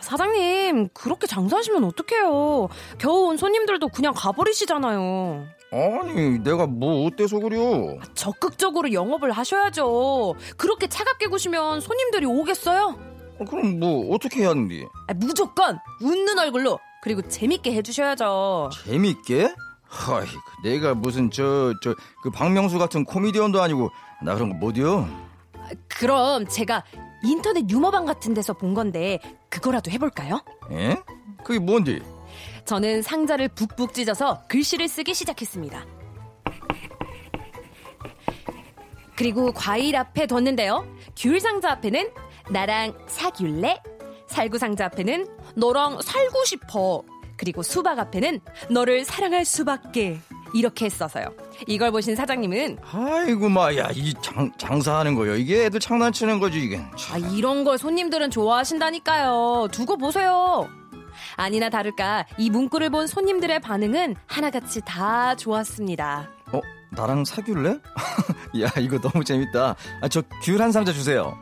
사장님, 0.00 0.88
그렇게 0.94 1.26
장사하시면 1.26 1.84
어떡해요. 1.84 2.68
겨우 2.98 3.26
온 3.28 3.36
손님들도 3.36 3.88
그냥 3.88 4.14
가버리시잖아요. 4.16 5.44
아니 5.72 6.38
내가 6.40 6.66
뭐 6.66 7.06
어때서 7.06 7.38
그려? 7.38 7.96
적극적으로 8.14 8.92
영업을 8.92 9.30
하셔야죠. 9.32 10.34
그렇게 10.56 10.88
차갑게 10.88 11.26
구시면 11.28 11.80
손님들이 11.80 12.26
오겠어요? 12.26 12.98
어, 13.38 13.44
그럼 13.44 13.78
뭐 13.78 14.14
어떻게 14.14 14.40
해야 14.40 14.50
하는데? 14.50 14.84
아, 15.06 15.14
무조건 15.14 15.78
웃는 16.02 16.38
얼굴로 16.38 16.78
그리고 17.02 17.22
재밌게 17.22 17.72
해주셔야죠. 17.74 18.70
재밌게? 18.84 19.54
하이, 19.86 20.26
내가 20.62 20.94
무슨 20.94 21.30
저 21.30 21.72
저 21.82 21.94
그 22.22 22.30
박명수 22.30 22.78
같은 22.78 23.04
코미디언도 23.04 23.60
아니고 23.62 23.90
나 24.22 24.34
그런 24.34 24.50
거 24.50 24.54
못이요. 24.56 25.08
그럼 25.88 26.46
제가 26.46 26.84
인터넷 27.24 27.68
유머방 27.70 28.04
같은 28.06 28.34
데서 28.34 28.52
본 28.54 28.74
건데 28.74 29.18
그거라도 29.48 29.90
해볼까요? 29.90 30.40
에? 30.72 30.96
그게 31.44 31.58
뭔데? 31.58 32.00
저는 32.64 33.02
상자를 33.02 33.48
북북 33.48 33.94
찢어서 33.94 34.42
글씨를 34.48 34.88
쓰기 34.88 35.14
시작했습니다. 35.14 35.84
그리고 39.16 39.52
과일 39.52 39.96
앞에 39.96 40.26
뒀는데요. 40.26 40.86
귤 41.16 41.40
상자 41.40 41.72
앞에는 41.72 42.10
나랑 42.50 42.94
사귈래? 43.06 43.82
살구 44.28 44.58
상자 44.58 44.86
앞에는 44.86 45.26
너랑 45.56 46.00
살고 46.00 46.44
싶어. 46.44 47.02
그리고 47.36 47.62
수박 47.62 47.98
앞에는 47.98 48.40
너를 48.70 49.04
사랑할 49.04 49.44
수밖에. 49.44 50.18
이렇게 50.52 50.88
써서요. 50.88 51.26
이걸 51.68 51.92
보신 51.92 52.16
사장님은 52.16 52.78
아이고 52.82 53.48
마야 53.48 53.88
이 53.94 54.12
장, 54.20 54.50
장사하는 54.58 55.14
거요. 55.14 55.36
이게 55.36 55.66
애들 55.66 55.78
장난치는 55.78 56.40
거지 56.40 56.58
이게. 56.58 56.78
아, 57.12 57.18
이런 57.32 57.62
걸 57.62 57.78
손님들은 57.78 58.30
좋아하신다니까요. 58.30 59.68
두고 59.70 59.96
보세요. 59.96 60.68
아니나 61.40 61.70
다를까 61.70 62.26
이 62.38 62.50
문구를 62.50 62.90
본 62.90 63.06
손님들의 63.06 63.60
반응은 63.60 64.16
하나같이 64.26 64.80
다 64.84 65.34
좋았습니다. 65.36 66.28
어 66.52 66.60
나랑 66.92 67.24
사귈래? 67.24 67.78
야 68.62 68.68
이거 68.78 69.00
너무 69.00 69.24
재밌다. 69.24 69.74
아 70.02 70.08
저 70.08 70.22
귤 70.42 70.60
한 70.60 70.70
상자 70.72 70.92
주세요. 70.92 71.36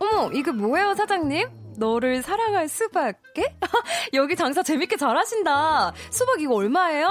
어머, 0.00 0.30
이게 0.32 0.50
뭐예요, 0.50 0.94
사장님? 0.94 1.48
너를 1.78 2.22
사랑할 2.22 2.68
수밖에? 2.68 3.54
여기 4.14 4.36
장사 4.36 4.62
재밌게 4.62 4.96
잘하신다. 4.96 5.92
수박 6.10 6.40
이거 6.40 6.54
얼마예요? 6.56 7.08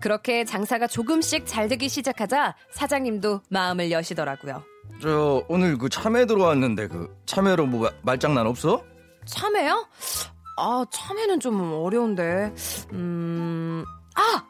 그렇게 0.00 0.44
장사가 0.44 0.86
조금씩 0.86 1.46
잘 1.46 1.68
되기 1.68 1.88
시작하자 1.88 2.56
사장님도 2.72 3.42
마음을 3.50 3.90
여시더라고요. 3.90 4.62
저 5.02 5.44
오늘 5.48 5.78
그 5.78 5.88
참외 5.88 6.26
들어왔는데 6.26 6.88
그 6.88 7.14
참외로 7.26 7.66
뭐 7.66 7.88
말장난 8.02 8.46
없어? 8.46 8.82
참외요? 9.26 9.86
아, 10.60 10.84
참외는 10.90 11.40
좀 11.40 11.72
어려운데. 11.72 12.52
음, 12.92 13.84
아! 14.14 14.44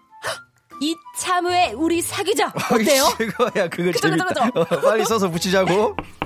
이 0.83 0.97
참외 1.19 1.73
우리 1.77 2.01
사귀자. 2.01 2.53
어때요? 2.73 3.05
그거야, 3.17 3.69
그거 3.69 3.93
재밌다. 3.93 4.25
그죠, 4.25 4.51
그죠. 4.51 4.61
어, 4.77 4.81
빨리 4.81 5.05
써서 5.05 5.29
붙이자고. 5.29 5.95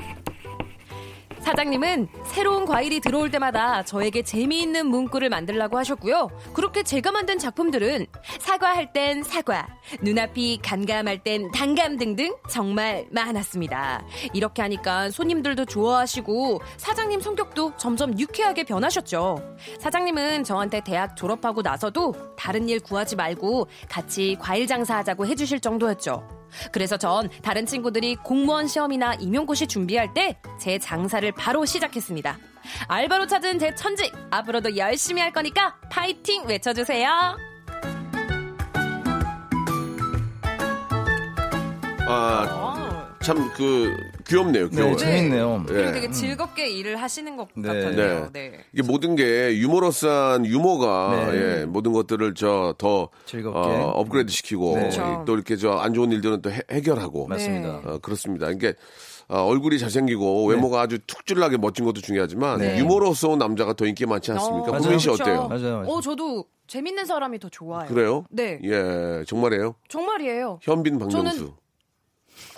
사장님은 1.44 2.08
새로운 2.24 2.64
과일이 2.64 3.00
들어올 3.00 3.30
때마다 3.30 3.82
저에게 3.82 4.22
재미있는 4.22 4.86
문구를 4.86 5.28
만들라고 5.28 5.76
하셨고요. 5.76 6.30
그렇게 6.54 6.82
제가 6.82 7.12
만든 7.12 7.38
작품들은 7.38 8.06
사과할 8.40 8.94
땐 8.94 9.22
사과, 9.22 9.68
눈앞이 10.00 10.60
감감할 10.62 11.22
땐 11.22 11.50
단감 11.52 11.98
등등 11.98 12.34
정말 12.48 13.06
많았습니다. 13.10 14.02
이렇게 14.32 14.62
하니까 14.62 15.10
손님들도 15.10 15.66
좋아하시고 15.66 16.62
사장님 16.78 17.20
성격도 17.20 17.76
점점 17.76 18.18
유쾌하게 18.18 18.64
변하셨죠. 18.64 19.36
사장님은 19.80 20.44
저한테 20.44 20.80
대학 20.80 21.14
졸업하고 21.14 21.60
나서도 21.60 22.14
다른 22.36 22.70
일 22.70 22.80
구하지 22.80 23.16
말고 23.16 23.68
같이 23.90 24.38
과일 24.40 24.66
장사하자고 24.66 25.26
해주실 25.26 25.60
정도였죠. 25.60 26.43
그래서 26.72 26.96
전 26.96 27.28
다른 27.42 27.66
친구들이 27.66 28.16
공무원 28.16 28.66
시험이나 28.66 29.14
임용고시 29.14 29.66
준비할 29.66 30.12
때 30.14 30.38
제 30.58 30.78
장사를 30.78 31.30
바로 31.32 31.64
시작했습니다. 31.64 32.38
알바로 32.88 33.26
찾은 33.26 33.58
제 33.58 33.74
천직 33.74 34.12
앞으로도 34.30 34.76
열심히 34.76 35.20
할 35.20 35.32
거니까 35.32 35.76
파이팅 35.90 36.44
외쳐주세요. 36.46 37.36
아, 42.06 42.83
참 43.24 43.50
그 43.56 43.90
귀엽네요. 44.26 44.68
귀여워요. 44.68 44.96
네, 44.96 45.04
재밌네요. 45.04 45.64
그리고 45.66 45.80
예. 45.88 45.92
되게 45.92 46.10
즐겁게 46.10 46.68
일을 46.70 47.00
하시는 47.00 47.36
것 47.36 47.48
네. 47.56 47.68
같았네요. 47.68 48.30
네. 48.32 48.50
네. 48.50 48.64
이게 48.72 48.82
모든 48.86 49.16
게 49.16 49.56
유머러스한 49.58 50.44
유머가 50.46 51.30
네. 51.32 51.60
예, 51.60 51.64
모든 51.64 51.92
것들을 51.92 52.34
저 52.34 52.74
더 52.78 53.08
즐겁게. 53.26 53.58
어, 53.58 53.92
업그레이드 53.96 54.30
시키고 54.32 54.74
네. 54.74 54.80
그렇죠. 54.82 55.24
또 55.26 55.34
이렇게 55.34 55.56
저 55.56 55.78
안 55.80 55.94
좋은 55.94 56.10
일들은 56.12 56.42
또 56.42 56.50
해, 56.50 56.60
해결하고 56.70 57.26
맞습니다. 57.28 57.80
어, 57.84 57.98
그렇습니다. 58.02 58.50
이게 58.50 58.74
어, 59.28 59.40
얼굴이 59.42 59.78
잘생기고 59.78 60.46
외모가 60.46 60.82
아주 60.82 60.98
툭줄나게 61.06 61.56
멋진 61.56 61.84
것도 61.86 62.00
중요하지만 62.02 62.58
네. 62.58 62.78
유머러스러운 62.78 63.38
남자가 63.38 63.72
더 63.72 63.86
인기 63.86 64.04
많지 64.06 64.32
않습니까? 64.32 64.72
어, 64.72 64.78
구민 64.78 64.98
씨 64.98 65.06
그렇죠. 65.06 65.22
어때요? 65.22 65.48
맞아요, 65.48 65.76
맞아요. 65.78 65.86
어, 65.88 66.00
저도 66.00 66.44
재밌는 66.66 67.04
사람이 67.06 67.38
더 67.38 67.48
좋아요. 67.48 67.86
그래요? 67.88 68.24
네. 68.30 68.58
예, 68.64 69.24
정말이에요. 69.26 69.74
정말이에요. 69.88 70.58
현빈 70.62 70.98
박명수. 70.98 71.54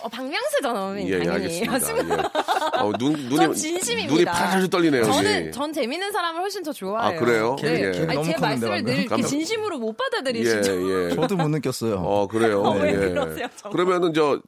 어, 0.06 0.08
박명수잖아요. 0.08 1.00
예, 1.00 1.08
예, 1.08 1.18
당연히. 1.18 1.68
알겠습니다. 1.68 2.16
예. 2.16 2.80
어, 2.80 2.92
눈, 2.96 3.12
눈이, 3.28 3.36
전 3.36 3.54
진심입니다. 3.54 4.12
눈이 4.14 4.25
파르르 4.25 4.68
떨리네요. 4.68 5.04
저는 5.04 5.46
예. 5.46 5.50
전 5.50 5.72
재밌는 5.72 6.12
사람을 6.12 6.40
훨씬 6.40 6.62
더 6.62 6.72
좋아해요. 6.72 7.16
아, 7.16 7.20
그래요? 7.20 7.56
네. 7.60 7.80
예. 7.82 7.90
너무 7.90 8.10
아니, 8.12 8.25
제 8.25 8.32
컸는데, 8.34 8.66
말씀을. 8.68 8.84
늘 8.84 8.98
이렇게 9.00 9.22
진심으로 9.22 9.78
못 9.78 9.90
예, 9.90 9.96
받아들이시죠. 9.96 11.10
예. 11.10 11.14
저도 11.16 11.36
못 11.36 11.48
느꼈어요. 11.48 11.96
어, 11.96 12.28
그래요. 12.28 12.62
어, 12.62 12.76
왜 12.78 12.90
예. 12.90 12.96
그러세요? 12.96 13.48
그러면은 13.72 14.14
저 14.14 14.40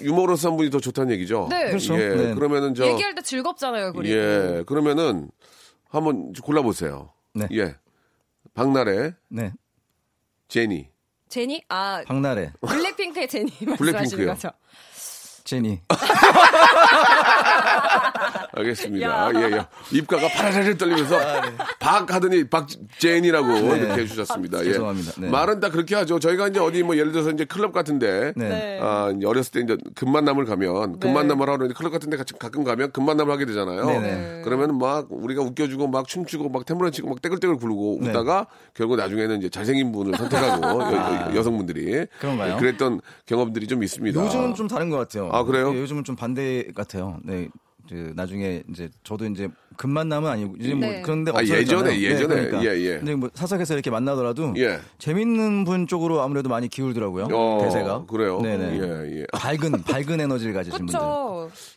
유머러스 0.00 0.46
한 0.48 0.56
분이 0.56 0.70
더 0.70 0.80
좋다는 0.80 1.12
얘기죠. 1.12 1.46
네. 1.48 1.68
그렇죠. 1.68 1.94
예. 1.94 2.08
네. 2.08 2.34
그러면은 2.34 2.74
저 2.74 2.84
얘기할 2.86 3.14
때 3.14 3.22
즐겁잖아요. 3.22 3.92
그리고. 3.92 4.14
예. 4.14 4.64
그러면은 4.66 5.30
한번 5.88 6.32
골라 6.42 6.62
보세요. 6.62 7.12
네. 7.34 7.46
예. 7.52 7.76
박나래, 8.54 9.12
네. 9.28 9.52
제니. 10.48 10.88
제니? 11.28 11.62
아, 11.68 12.02
박나래, 12.06 12.52
블랙핑크의 12.60 13.28
제니 13.28 13.50
말씀하시는 13.60 13.76
블랙핑크요. 13.76 14.26
거죠? 14.28 14.50
제니. 15.48 15.80
알겠습니다. 18.52 19.06
야. 19.06 19.30
예, 19.34 19.56
예. 19.56 19.66
입가가 19.96 20.28
파라라를 20.28 20.76
떨리면서 20.76 21.16
아, 21.16 21.40
네. 21.40 21.52
박 21.78 22.12
하더니 22.12 22.44
박제인이라고 22.48 23.52
이렇게 23.76 24.02
해주셨습니다. 24.02 24.60
예. 24.60 24.64
죄송합니다. 24.64 25.12
네. 25.18 25.30
말은 25.30 25.60
다 25.60 25.70
그렇게 25.70 25.94
하죠. 25.94 26.18
저희가 26.18 26.48
이제 26.48 26.60
어디 26.60 26.82
뭐 26.82 26.96
예를 26.96 27.12
들어서 27.12 27.30
이제 27.30 27.44
클럽 27.44 27.72
같은데 27.72 28.32
네. 28.36 28.48
네. 28.48 28.80
아, 28.82 29.10
이제 29.16 29.26
어렸을 29.26 29.52
때 29.52 29.60
이제 29.60 29.78
금만남을 29.94 30.44
가면 30.44 30.98
금만남을 30.98 31.48
하러 31.48 31.64
이제 31.64 31.72
클럽 31.74 31.92
같은 31.92 32.10
데 32.10 32.18
같이 32.18 32.34
가끔 32.38 32.64
가면 32.64 32.92
금만남을 32.92 33.32
하게 33.32 33.46
되잖아요. 33.46 34.42
그러면 34.44 34.76
막 34.76 35.06
우리가 35.10 35.42
웃겨주고 35.42 35.88
막 35.88 36.06
춤추고 36.08 36.50
막 36.50 36.66
템브런 36.66 36.92
치고 36.92 37.08
막 37.08 37.22
떼글떼글 37.22 37.56
굴고 37.56 38.00
네. 38.02 38.10
웃다가 38.10 38.48
결국 38.74 38.96
나중에는 38.96 39.38
이제 39.38 39.48
잘생긴 39.48 39.92
분을 39.92 40.14
선택하고 40.18 40.82
여, 41.36 41.42
성분들이 41.42 42.06
그런가요? 42.20 42.56
그랬던 42.58 43.00
경험들이 43.26 43.66
좀 43.66 43.82
있습니다. 43.82 44.20
요즘은 44.20 44.54
좀 44.54 44.68
다른 44.68 44.90
것 44.90 44.98
같아요. 44.98 45.30
아, 45.38 45.44
그래요? 45.44 45.72
예, 45.74 45.80
요즘은 45.80 46.04
좀 46.04 46.16
반대 46.16 46.64
같아요. 46.74 47.18
네. 47.22 47.48
그 47.88 48.12
나중에 48.14 48.62
이제 48.70 48.90
저도 49.02 49.24
이제 49.26 49.48
금 49.78 49.90
만남은 49.90 50.30
아니고 50.30 50.56
이제 50.60 50.74
뭐 50.74 50.86
네. 50.88 51.00
그런 51.00 51.24
데가 51.24 51.38
아. 51.38 51.42
예전에, 51.42 51.98
예전에. 51.98 52.48
그러니까. 52.48 52.62
예, 52.64 52.78
예. 52.80 52.98
근데 52.98 53.14
뭐 53.14 53.30
사석에서 53.32 53.72
이렇게 53.72 53.90
만나더라도 53.90 54.52
예. 54.58 54.78
재밌는 54.98 55.64
분 55.64 55.86
쪽으로 55.86 56.20
아무래도 56.20 56.50
많이 56.50 56.68
기울더라고요. 56.68 57.28
어, 57.32 57.60
대세가. 57.62 58.04
그래요? 58.04 58.42
네네. 58.42 58.78
예, 58.78 59.20
예. 59.20 59.26
밝은 59.32 59.82
밝은 59.88 60.20
에너지를 60.20 60.52
가지신 60.52 60.84
분들. 60.86 60.98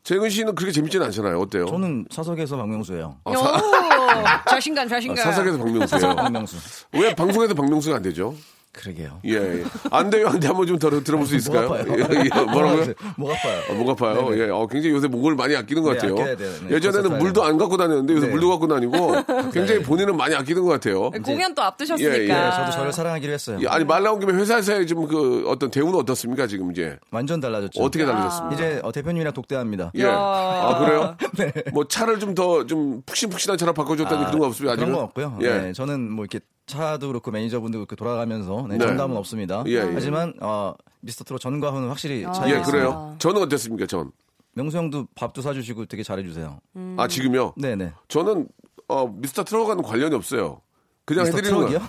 재근 0.04 0.30
씨는 0.30 0.56
그렇게 0.56 0.74
재밌지는 0.74 1.06
않잖아요. 1.06 1.40
어때요? 1.40 1.66
저는 1.68 2.08
사석에서 2.10 2.58
박명수예요. 2.58 3.18
아, 3.24 3.32
오, 3.32 4.50
자신감, 4.50 4.90
자신감. 4.90 5.24
사석에서 5.24 5.58
박명수예요. 5.60 6.16
박명수. 6.16 6.58
왜 6.94 7.16
방송에서 7.16 7.54
박명수가 7.54 7.96
안 7.96 8.02
되죠? 8.02 8.36
그러게요. 8.74 9.20
예, 9.26 9.34
예. 9.34 9.64
안 9.92 10.10
돼요, 10.10 10.28
안 10.30 10.40
돼. 10.40 10.48
한번 10.48 10.66
좀 10.66 10.80
들어, 10.80 11.04
들어볼 11.04 11.28
수 11.28 11.36
있을까요? 11.36 11.68
목 11.68 11.76
아파요. 11.78 11.96
예, 12.14 12.24
예. 12.24 12.52
뭐라고요? 12.52 12.94
목 13.18 13.32
아파요. 13.32 13.62
어, 13.70 13.74
목 13.74 13.90
아파요. 13.90 14.30
네네. 14.30 14.42
예. 14.44 14.50
어, 14.50 14.66
굉장히 14.68 14.96
요새 14.96 15.08
목을 15.08 15.36
많이 15.36 15.56
아끼는 15.56 15.84
것 15.84 15.90
네, 15.92 15.96
같아요. 15.98 16.14
아껴야 16.14 16.38
돼요. 16.38 16.52
네, 16.68 16.76
예전에는 16.76 17.18
물도. 17.18 17.44
안 17.44 17.58
갖고 17.58 17.76
다녔는데 17.76 18.14
요새 18.14 18.28
네. 18.28 18.32
물도 18.32 18.50
갖고 18.50 18.68
다니고 18.68 19.14
굉장히 19.52 19.82
본인은 19.82 20.16
많이 20.16 20.36
아끼는 20.36 20.64
것 20.64 20.70
같아요. 20.70 21.10
공연 21.12 21.54
또 21.56 21.62
앞두셨으니까. 21.64 22.16
예, 22.16 22.24
예. 22.30 22.52
저도 22.52 22.72
저를 22.72 22.94
사랑하기로 22.94 23.34
했어요. 23.34 23.58
예, 23.62 23.68
아니 23.68 23.84
말 23.84 24.04
나온 24.04 24.20
김에 24.20 24.32
회사에서의 24.34 24.88
지금 24.88 25.08
그 25.08 25.44
어떤 25.48 25.70
대우는 25.72 25.96
어떻습니까 26.00 26.48
지금 26.48 26.72
이제 26.72 26.98
완전 27.12 27.40
달라졌죠. 27.42 27.82
어떻게 27.82 28.06
다르셨습니까? 28.06 28.54
이제 28.56 28.80
어, 28.84 28.92
대표님이랑 28.92 29.34
독대합니다. 29.34 29.92
예. 29.96 30.06
아 30.06 30.78
그래요? 30.80 31.16
네. 31.38 31.52
뭐 31.74 31.88
차를 31.88 32.20
좀 32.20 32.36
더좀 32.36 33.02
푹신푹신한 33.06 33.58
차로 33.58 33.74
바꿔줬다니 33.74 34.26
그런 34.26 34.40
거 34.40 34.46
없습니까? 34.48 34.74
아직은? 34.74 34.86
그런 34.88 34.96
건 34.96 35.04
없고요. 35.06 35.40
예. 35.42 35.60
네, 35.62 35.74
저는 35.74 36.12
뭐 36.12 36.24
이렇게 36.26 36.40
차도 36.72 37.08
그렇고 37.08 37.32
매니저분도 37.32 37.78
그렇게 37.80 37.96
돌아가면서 37.96 38.66
네, 38.70 38.78
네. 38.78 38.86
전담은 38.88 39.18
없습니다. 39.18 39.64
예, 39.68 39.74
예. 39.74 39.92
하지만 39.94 40.34
어, 40.42 40.74
미스터 41.02 41.24
트롯 41.26 41.42
전과는 41.42 41.90
확실히 41.90 42.24
차이가 42.24 42.50
예, 42.50 42.60
있습니다. 42.60 42.72
그래요. 42.72 43.16
저는 43.20 43.42
어땠습니까? 43.44 43.86
전. 43.86 44.12
명수 44.54 44.78
형도 44.78 45.08
밥도 45.16 45.42
사주시고 45.42 45.86
되게 45.86 46.04
잘해주세요. 46.04 46.60
아 46.98 47.08
지금요? 47.08 47.54
네네. 47.58 47.94
저는 48.08 48.48
어, 48.88 49.08
미스터 49.08 49.44
트럭하고는 49.44 49.84
관련이 49.84 50.16
없어요. 50.16 50.62
그냥 51.06 51.24
미스터 51.26 51.38
해드리는 51.38 51.68
트럭이요? 51.68 51.80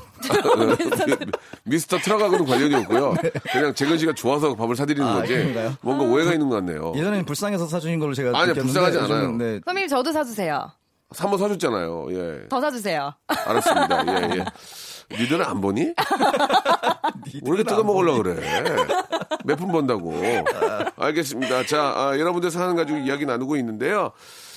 거예요. 0.57 0.77
미스터 1.64 1.99
트럭하고는 1.99 2.45
관련이 2.47 2.75
없고요. 2.77 3.14
그냥 3.53 3.75
재근 3.75 3.99
씨가 3.99 4.14
좋아서 4.14 4.55
밥을 4.55 4.75
사드리는 4.75 5.07
아, 5.07 5.14
거지. 5.21 5.33
그런가요? 5.35 5.75
뭔가 5.81 6.05
오해가 6.05 6.33
있는 6.33 6.49
것 6.49 6.57
같네요. 6.57 6.92
예전에는 6.97 7.25
불쌍해서 7.25 7.66
사주신 7.66 7.99
걸로 7.99 8.14
제가 8.14 8.31
느꼈는데 8.31 8.61
불쌍하지 8.62 8.99
않아요. 8.99 9.33
네, 9.33 9.61
선배님 9.64 9.88
저도 9.88 10.12
사주세요. 10.12 10.71
한번 11.18 11.38
사줬잖아요. 11.38 12.07
예. 12.11 12.48
더 12.48 12.61
사주세요. 12.61 13.12
알았습니다. 13.29 14.05
예, 14.07 14.38
예. 14.38 14.44
니들은 15.18 15.44
안 15.44 15.61
보니? 15.61 15.83
왜 17.35 17.40
이렇게 17.44 17.64
뜯어 17.64 17.83
먹으려고 17.83 18.22
그래? 18.22 18.62
몇 19.44 19.57
푼 19.59 19.70
번다고. 19.72 20.14
알겠습니다. 20.96 21.66
자, 21.66 21.92
아, 21.96 22.18
여러분들 22.18 22.51
사는 22.51 22.75
가지고 22.77 22.98
이야기 22.98 23.27
나누고 23.27 23.57
있는데요. 23.57 24.12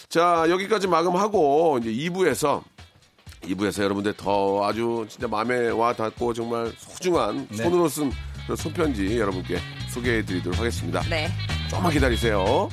자, 0.07 0.45
여기까지 0.49 0.87
마감하고, 0.87 1.79
이제 1.81 1.89
2부에서, 1.91 2.61
2부에서 3.43 3.83
여러분들 3.83 4.13
더 4.13 4.65
아주 4.65 5.05
진짜 5.09 5.27
마음에 5.27 5.69
와 5.69 5.93
닿고 5.93 6.33
정말 6.33 6.71
소중한 6.77 7.47
네. 7.49 7.57
손으로 7.63 7.89
쓴그 7.89 8.55
손편지 8.55 9.19
여러분께 9.19 9.57
소개해 9.89 10.23
드리도록 10.25 10.59
하겠습니다. 10.59 11.01
네. 11.09 11.27
조금만 11.69 11.91
기다리세요. 11.91 12.69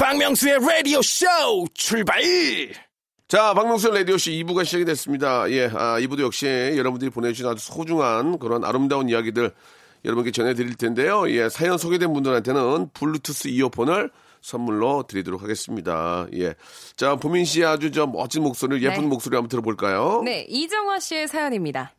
박명수의 0.00 0.60
라디오 0.60 1.02
쇼 1.02 1.26
출발! 1.74 2.22
자, 3.28 3.52
박명수 3.52 3.90
라디오 3.90 4.16
쇼 4.16 4.30
2부가 4.30 4.64
시작이 4.64 4.86
됐습니다. 4.86 5.48
예, 5.50 5.66
아, 5.66 6.00
2부도 6.00 6.22
역시 6.22 6.46
여러분들이 6.46 7.10
보내주신 7.10 7.46
아주 7.46 7.62
소중한 7.62 8.38
그런 8.38 8.64
아름다운 8.64 9.10
이야기들 9.10 9.52
여러분께 10.06 10.30
전해드릴 10.30 10.76
텐데요. 10.76 11.30
예, 11.30 11.50
사연 11.50 11.76
소개된 11.76 12.14
분들한테는 12.14 12.88
블루투스 12.94 13.48
이어폰을 13.48 14.10
선물로 14.40 15.04
드리도록 15.06 15.42
하겠습니다. 15.42 16.26
예. 16.32 16.54
자, 16.96 17.16
보민 17.16 17.44
씨의 17.44 17.66
아주 17.66 17.92
저 17.92 18.06
멋진 18.06 18.42
목소리, 18.42 18.82
예쁜 18.82 19.02
네. 19.02 19.06
목소리 19.06 19.36
한번 19.36 19.50
들어볼까요? 19.50 20.22
네, 20.24 20.46
이정화 20.48 20.98
씨의 20.98 21.28
사연입니다. 21.28 21.92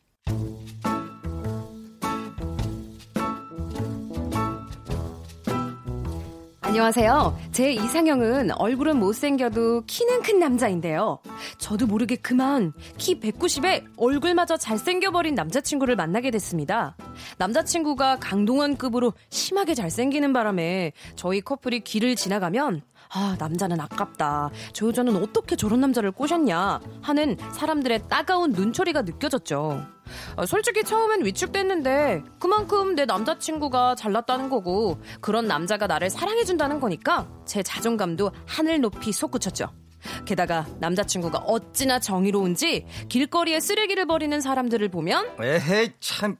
안녕하세요. 6.72 7.38
제 7.52 7.70
이상형은 7.70 8.52
얼굴은 8.52 8.98
못생겨도 8.98 9.82
키는 9.86 10.22
큰 10.22 10.38
남자인데요. 10.38 11.18
저도 11.58 11.86
모르게 11.86 12.16
그만 12.16 12.72
키 12.96 13.20
190에 13.20 13.84
얼굴마저 13.98 14.56
잘생겨버린 14.56 15.34
남자친구를 15.34 15.96
만나게 15.96 16.30
됐습니다. 16.30 16.96
남자친구가 17.36 18.20
강동원급으로 18.20 19.12
심하게 19.28 19.74
잘생기는 19.74 20.32
바람에 20.32 20.92
저희 21.14 21.42
커플이 21.42 21.80
길을 21.80 22.16
지나가면 22.16 22.80
아, 23.14 23.36
남자는 23.38 23.78
아깝다. 23.78 24.50
저 24.72 24.88
여자는 24.88 25.16
어떻게 25.16 25.54
저런 25.54 25.80
남자를 25.80 26.12
꼬셨냐 26.12 26.80
하는 27.02 27.36
사람들의 27.52 28.08
따가운 28.08 28.52
눈초리가 28.52 29.02
느껴졌죠. 29.02 29.84
아, 30.36 30.46
솔직히 30.46 30.82
처음엔 30.82 31.24
위축됐는데 31.24 32.22
그만큼 32.38 32.94
내 32.94 33.04
남자친구가 33.04 33.96
잘났다는 33.96 34.48
거고 34.48 34.98
그런 35.20 35.46
남자가 35.46 35.86
나를 35.86 36.08
사랑해준다는 36.08 36.80
거니까 36.80 37.28
제 37.44 37.62
자존감도 37.62 38.30
하늘 38.46 38.80
높이 38.80 39.12
솟구쳤죠. 39.12 39.81
게다가 40.24 40.66
남자친구가 40.80 41.38
어찌나 41.40 41.98
정의로운지 41.98 42.86
길거리에 43.08 43.60
쓰레기를 43.60 44.06
버리는 44.06 44.40
사람들을 44.40 44.88
보면 44.88 45.36
에헤이 45.40 45.90
참 46.00 46.36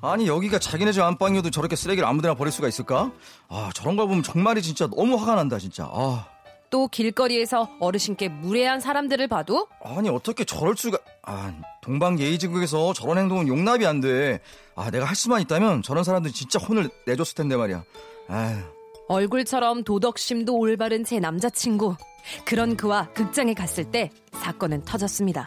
아니 0.00 0.26
여기가 0.26 0.58
자기네 0.58 0.92
집 0.92 1.02
안방이어도 1.02 1.50
저렇게 1.50 1.76
쓰레기를 1.76 2.08
아무데나 2.08 2.34
버릴 2.34 2.52
수가 2.52 2.68
있을까? 2.68 3.12
아 3.48 3.70
저런 3.74 3.96
걸 3.96 4.06
보면 4.08 4.22
정말이 4.22 4.62
진짜 4.62 4.86
너무 4.88 5.16
화가 5.16 5.34
난다 5.34 5.58
진짜. 5.58 5.88
아 5.92 6.32
또 6.72 6.88
길거리에서 6.88 7.68
어르신께 7.80 8.30
무례한 8.30 8.80
사람들을 8.80 9.28
봐도 9.28 9.68
아니 9.84 10.08
어떻게 10.08 10.42
저럴 10.42 10.74
수가? 10.74 10.98
아 11.22 11.52
동방 11.82 12.18
예의지국에서 12.18 12.94
저런 12.94 13.18
행동은 13.18 13.46
용납이 13.46 13.84
안 13.84 14.00
돼. 14.00 14.40
아 14.74 14.90
내가 14.90 15.04
할 15.04 15.14
수만 15.14 15.42
있다면 15.42 15.82
저런 15.82 16.02
사람들 16.02 16.32
진짜 16.32 16.58
혼을 16.58 16.88
내줬을 17.06 17.34
텐데 17.34 17.56
말이야. 17.56 17.84
아휴. 18.28 18.81
얼굴처럼 19.12 19.84
도덕심도 19.84 20.56
올바른 20.56 21.04
제 21.04 21.20
남자친구. 21.20 21.96
그런 22.46 22.76
그와 22.76 23.08
극장에 23.12 23.52
갔을 23.52 23.84
때 23.84 24.10
사건은 24.32 24.84
터졌습니다. 24.84 25.46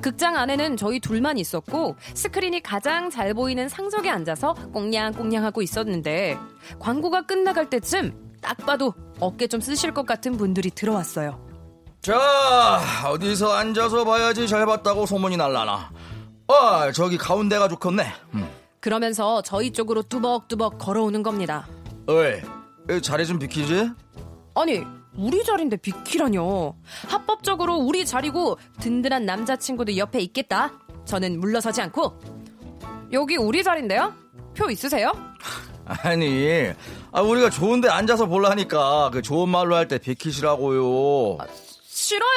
극장 0.00 0.36
안에는 0.36 0.76
저희 0.76 1.00
둘만 1.00 1.36
있었고 1.36 1.96
스크린이 2.14 2.62
가장 2.62 3.10
잘 3.10 3.34
보이는 3.34 3.68
상석에 3.68 4.08
앉아서 4.08 4.54
꽁냥꽁냥 4.72 5.44
하고 5.44 5.62
있었는데 5.62 6.38
광고가 6.78 7.22
끝나갈 7.22 7.68
때쯤 7.68 8.36
딱 8.40 8.56
봐도 8.58 8.94
어깨 9.18 9.48
좀 9.48 9.60
쓰실 9.60 9.92
것 9.92 10.06
같은 10.06 10.36
분들이 10.36 10.70
들어왔어요. 10.70 11.44
자 12.02 12.14
어디서 13.04 13.52
앉아서 13.52 14.04
봐야지 14.04 14.46
잘 14.46 14.64
봤다고 14.64 15.06
소문이 15.06 15.36
날라나. 15.36 15.90
아 16.46 16.92
저기 16.94 17.18
가운데가 17.18 17.66
좋겠네. 17.66 18.06
음. 18.34 18.48
그러면서 18.78 19.42
저희 19.42 19.72
쪽으로 19.72 20.02
뚜벅뚜벅 20.02 20.78
걸어오는 20.78 21.24
겁니다. 21.24 21.66
어이 22.06 22.38
이 22.38 22.61
자리 23.02 23.26
좀 23.26 23.38
비키지? 23.38 23.90
아니 24.54 24.82
우리 25.16 25.44
자리인데 25.44 25.76
비키라뇨. 25.76 26.74
합법적으로 27.08 27.76
우리 27.76 28.04
자리고 28.04 28.58
든든한 28.80 29.24
남자친구도 29.26 29.96
옆에 29.96 30.20
있겠다. 30.20 30.72
저는 31.04 31.40
물러서지 31.40 31.80
않고 31.82 32.18
여기 33.12 33.36
우리 33.36 33.62
자리인데요? 33.62 34.14
표 34.54 34.70
있으세요? 34.70 35.12
아니, 35.84 36.72
아, 37.10 37.20
우리가 37.22 37.50
좋은데 37.50 37.88
앉아서 37.88 38.26
볼라니까 38.26 39.10
그 39.12 39.20
좋은 39.20 39.48
말로 39.48 39.74
할 39.74 39.88
때 39.88 39.98
비키시라고요. 39.98 41.38
싫어요. 41.86 42.30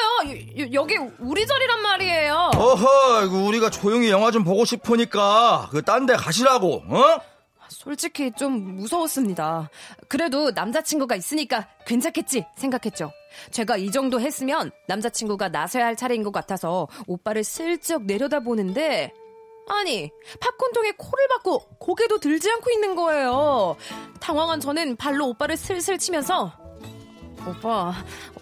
여, 0.59 0.67
여기 0.73 0.97
우리 1.19 1.45
자리란 1.45 1.81
말이에요. 1.81 2.51
어허, 2.55 3.45
우리가 3.47 3.69
조용히 3.69 4.09
영화 4.09 4.31
좀 4.31 4.43
보고 4.43 4.65
싶으니까 4.65 5.69
그 5.71 5.81
딴 5.83 6.05
데 6.05 6.15
가시라고, 6.15 6.83
어? 6.87 7.03
솔직히 7.85 8.31
좀 8.31 8.77
무서웠습니다. 8.77 9.69
그래도 10.09 10.51
남자친구가 10.51 11.15
있으니까 11.15 11.67
괜찮겠지 11.85 12.45
생각했죠. 12.57 13.11
제가 13.51 13.77
이 13.77 13.91
정도 13.91 14.19
했으면 14.19 14.71
남자친구가 14.87 15.49
나서야 15.49 15.85
할 15.85 15.95
차례인 15.95 16.23
것 16.23 16.33
같아서 16.33 16.87
오빠를 17.07 17.43
슬쩍 17.43 18.03
내려다보는데 18.05 19.13
아니 19.69 20.11
팝콘통에 20.39 20.93
코를 20.97 21.27
박고 21.27 21.59
고개도 21.79 22.19
들지 22.19 22.49
않고 22.51 22.71
있는 22.71 22.95
거예요. 22.95 23.75
당황한 24.19 24.59
저는 24.59 24.95
발로 24.95 25.27
오빠를 25.29 25.55
슬슬 25.55 25.97
치면서 25.99 26.53
오빠 27.47 27.93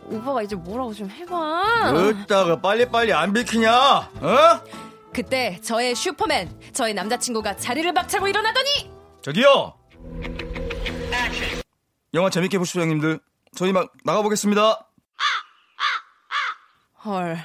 오빠가 0.06 0.42
이제 0.42 0.56
뭐라고 0.56 0.94
좀 0.94 1.10
해봐. 1.10 1.92
으따가 1.94 2.62
빨리빨리 2.62 3.12
안 3.12 3.34
비키냐, 3.34 3.72
어? 3.72 4.60
그때 5.12 5.60
저의 5.62 5.96
슈퍼맨 5.96 6.60
저의 6.74 6.94
남자친구가 6.94 7.58
자리를 7.58 7.94
박차고 7.94 8.28
일어나더니 8.28 8.93
저기요! 9.24 9.74
영화 12.14 12.30
재밌게 12.30 12.58
보시죠, 12.58 12.82
형님들. 12.82 13.20
저희 13.56 13.72
막 13.72 13.92
나가보겠습니다. 14.04 14.86
헐. 17.06 17.38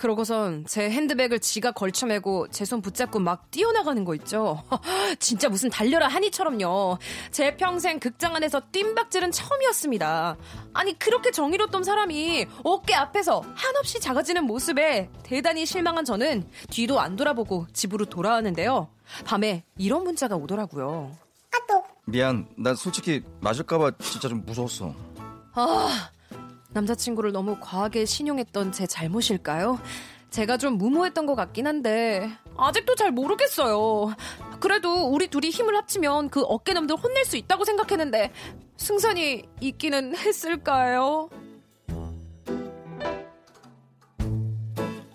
그러고선 0.00 0.64
제 0.66 0.88
핸드백을 0.88 1.40
지가 1.40 1.72
걸쳐매고 1.72 2.48
제 2.48 2.64
손 2.64 2.80
붙잡고 2.80 3.18
막 3.18 3.50
뛰어나가는 3.50 4.02
거 4.04 4.14
있죠. 4.14 4.62
진짜 5.20 5.48
무슨 5.50 5.68
달려라 5.68 6.08
하니처럼요. 6.08 6.96
제 7.30 7.54
평생 7.56 8.00
극장 8.00 8.34
안에서 8.34 8.60
뜀박질은 8.72 9.30
처음이었습니다. 9.30 10.36
아니 10.72 10.98
그렇게 10.98 11.30
정의롭던 11.30 11.84
사람이 11.84 12.46
어깨 12.64 12.94
앞에서 12.94 13.42
한없이 13.54 14.00
작아지는 14.00 14.44
모습에 14.44 15.10
대단히 15.22 15.66
실망한 15.66 16.04
저는 16.06 16.48
뒤도 16.70 16.98
안 16.98 17.16
돌아보고 17.16 17.66
집으로 17.74 18.06
돌아왔는데요. 18.06 18.88
밤에 19.26 19.64
이런 19.76 20.04
문자가 20.04 20.36
오더라고요. 20.36 21.10
미안, 22.06 22.48
난 22.56 22.74
솔직히 22.74 23.22
맞을까봐 23.40 23.92
진짜 24.00 24.28
좀 24.28 24.44
무서웠어. 24.46 24.94
아, 25.54 26.10
남자친구를 26.72 27.32
너무 27.32 27.56
과하게 27.60 28.04
신용했던 28.04 28.72
제 28.72 28.86
잘못일까요? 28.86 29.78
제가 30.30 30.56
좀 30.56 30.78
무모했던 30.78 31.26
것 31.26 31.34
같긴 31.34 31.66
한데 31.66 32.30
아직도 32.56 32.94
잘 32.94 33.10
모르겠어요. 33.10 34.14
그래도 34.60 35.08
우리 35.08 35.28
둘이 35.28 35.50
힘을 35.50 35.74
합치면 35.76 36.30
그 36.30 36.42
어깨남들 36.42 36.96
혼낼 36.96 37.24
수 37.24 37.36
있다고 37.36 37.64
생각했는데 37.64 38.32
승산이 38.76 39.42
있기는 39.60 40.16
했을까요? 40.16 41.28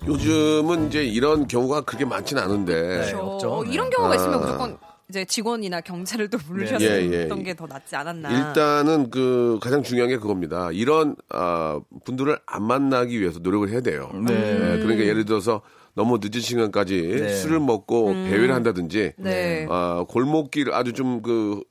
요즘은 0.05 0.87
이제 0.87 1.03
이런 1.03 1.47
경우가 1.47 1.81
그렇게 1.81 2.05
많지는 2.05 2.43
않은데. 2.43 3.05
네, 3.05 3.13
없죠. 3.13 3.51
어, 3.51 3.63
네. 3.63 3.71
이런 3.71 3.89
경우가 3.89 4.13
아. 4.13 4.15
있으면 4.15 4.39
무조건 4.41 4.77
이제 5.09 5.23
직원이나 5.23 5.81
경찰을 5.81 6.29
또 6.29 6.37
부르셨던 6.37 6.81
예, 6.81 7.09
예. 7.11 7.43
게더 7.43 7.67
낫지 7.67 7.95
않았나. 7.95 8.47
일단은 8.47 9.11
그 9.11 9.59
가장 9.61 9.83
중요한 9.83 10.09
게 10.09 10.17
그겁니다. 10.17 10.71
이런 10.71 11.15
아, 11.29 11.79
분들을 12.05 12.39
안 12.45 12.63
만나기 12.63 13.19
위해서 13.19 13.39
노력을 13.39 13.69
해야 13.69 13.81
돼요. 13.81 14.09
네. 14.13 14.33
예, 14.33 14.79
그러니까 14.79 15.05
예를 15.05 15.25
들어서 15.25 15.61
너무 15.93 16.19
늦은 16.21 16.41
시간까지 16.41 17.01
네. 17.01 17.29
술을 17.29 17.59
먹고 17.59 18.07
배회를 18.07 18.53
한다든지 18.53 19.13
네. 19.17 19.67
아, 19.69 20.05
골목길 20.07 20.73
아주 20.73 20.93
좀그 20.93 21.61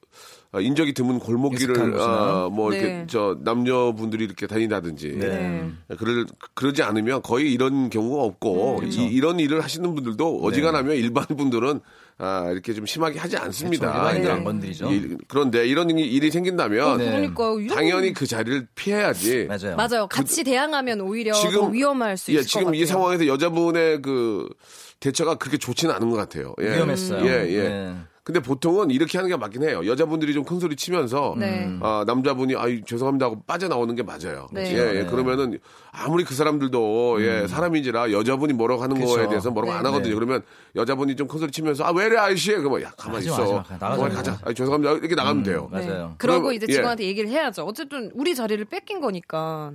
인적이 0.61 0.93
드문 0.95 1.19
골목길을. 1.19 2.01
아, 2.01 2.49
뭐 2.53 2.73
이렇게 2.73 2.89
네. 2.89 3.07
저 3.09 3.37
남녀분들이 3.43 4.25
이렇게 4.25 4.47
다닌다든지 4.47 5.17
네. 5.19 5.71
그럴 5.99 6.27
그러지 6.55 6.83
않으면 6.83 7.23
거의 7.23 7.53
이런 7.53 7.91
경우가 7.91 8.23
없고 8.23 8.79
음, 8.81 8.91
이, 8.91 9.21
런 9.21 9.41
일을 9.41 9.63
하시는 9.63 9.95
분들도 9.95 10.41
네. 10.41 10.47
어지간하면 10.47 10.95
일반 10.97 11.25
분들은 11.27 11.81
아, 12.17 12.49
이렇게 12.53 12.73
좀 12.73 12.87
심하게 12.87 13.19
하지 13.19 13.37
않습니다. 13.37 13.87
그렇죠. 13.91 13.99
일반인들 13.99 14.31
예. 14.31 14.35
안 14.35 14.45
건드리죠. 14.45 14.93
이- 14.93 15.17
그런데 15.27 15.67
이런 15.67 15.91
일이 15.91 16.31
생긴다면 16.31 16.99
네. 16.99 17.31
당연히 17.75 18.13
그 18.13 18.27
자리를 18.27 18.69
피해야지. 18.77 19.47
맞아요. 19.49 19.77
맞아요. 19.77 20.07
같이 20.07 20.45
대항하면 20.45 21.01
오히려 21.01 21.33
더 21.33 21.67
위험할 21.67 22.17
수 22.17 22.31
예, 22.31 22.37
있을 22.37 22.45
것 22.45 22.49
지금 22.49 22.65
같아요. 22.67 22.81
이 22.83 22.87
상황에서 22.87 23.27
여자분의 23.27 24.01
그 24.03 24.49
대처가 25.01 25.35
그렇게 25.37 25.59
좋지는 25.59 25.93
않은 25.95 26.09
것 26.11 26.17
같아요. 26.17 26.55
예. 26.63 26.77
위험했어요. 26.77 27.27
예, 27.27 27.49
예. 27.53 27.69
네. 27.69 27.95
근데 28.25 28.41
보통은 28.41 28.91
이렇게 28.91 29.19
하는 29.19 29.29
게 29.31 29.37
맞긴 29.37 29.63
해요. 29.65 29.83
여자분들이 29.87 30.33
좀 30.33 30.45
큰 30.45 30.59
소리 30.59 30.77
치면서 30.77 31.35
네. 31.39 31.71
아, 31.83 32.05
남자분이 32.07 32.57
아 32.57 32.65
죄송합니다 32.87 33.27
하고 33.27 33.43
빠져나오는 33.47 33.95
게 33.95 34.03
맞아요. 34.03 34.49
네. 34.51 34.75
예, 34.75 34.79
예. 34.79 35.03
네. 35.03 35.07
그러면은 35.07 35.59
아무리 35.93 36.25
그 36.25 36.35
사람들도 36.35 37.23
예, 37.23 37.47
사람인지라 37.47 38.13
여자분이 38.13 38.55
뭐라고 38.55 38.83
하는 38.83 38.99
그쵸. 38.99 39.15
거에 39.15 39.29
대해서 39.29 39.51
뭐라고 39.51 39.73
네. 39.75 39.79
안 39.79 39.87
하거든요. 39.87 40.09
네. 40.09 40.15
그러면 40.15 40.43
여자분이 40.75 41.17
좀 41.17 41.29
큰 41.29 41.39
소리 41.39 41.51
치면서 41.53 41.85
아 41.85 41.93
왜래 41.95 42.17
아이씨 42.17 42.55
그러면 42.57 42.81
야 42.83 42.93
가만히 42.97 43.29
하지 43.29 43.41
마, 43.41 43.47
있어. 43.47 43.59
하지 43.59 43.71
마. 43.71 43.77
나가자, 43.79 43.97
가만히 43.97 44.15
가자. 44.15 44.39
아, 44.43 44.53
죄송합니다. 44.55 44.93
이렇게 44.95 45.15
나가면 45.15 45.43
돼요. 45.43 45.69
맞아요. 45.71 46.15
그러고 46.19 46.43
그럼, 46.45 46.55
이제 46.55 46.67
예. 46.69 46.73
직원한테 46.73 47.05
얘기를 47.05 47.29
해야죠. 47.29 47.65
어쨌든 47.65 48.11
우리 48.15 48.35
자리를 48.35 48.65
뺏긴 48.67 49.01
거니까. 49.03 49.73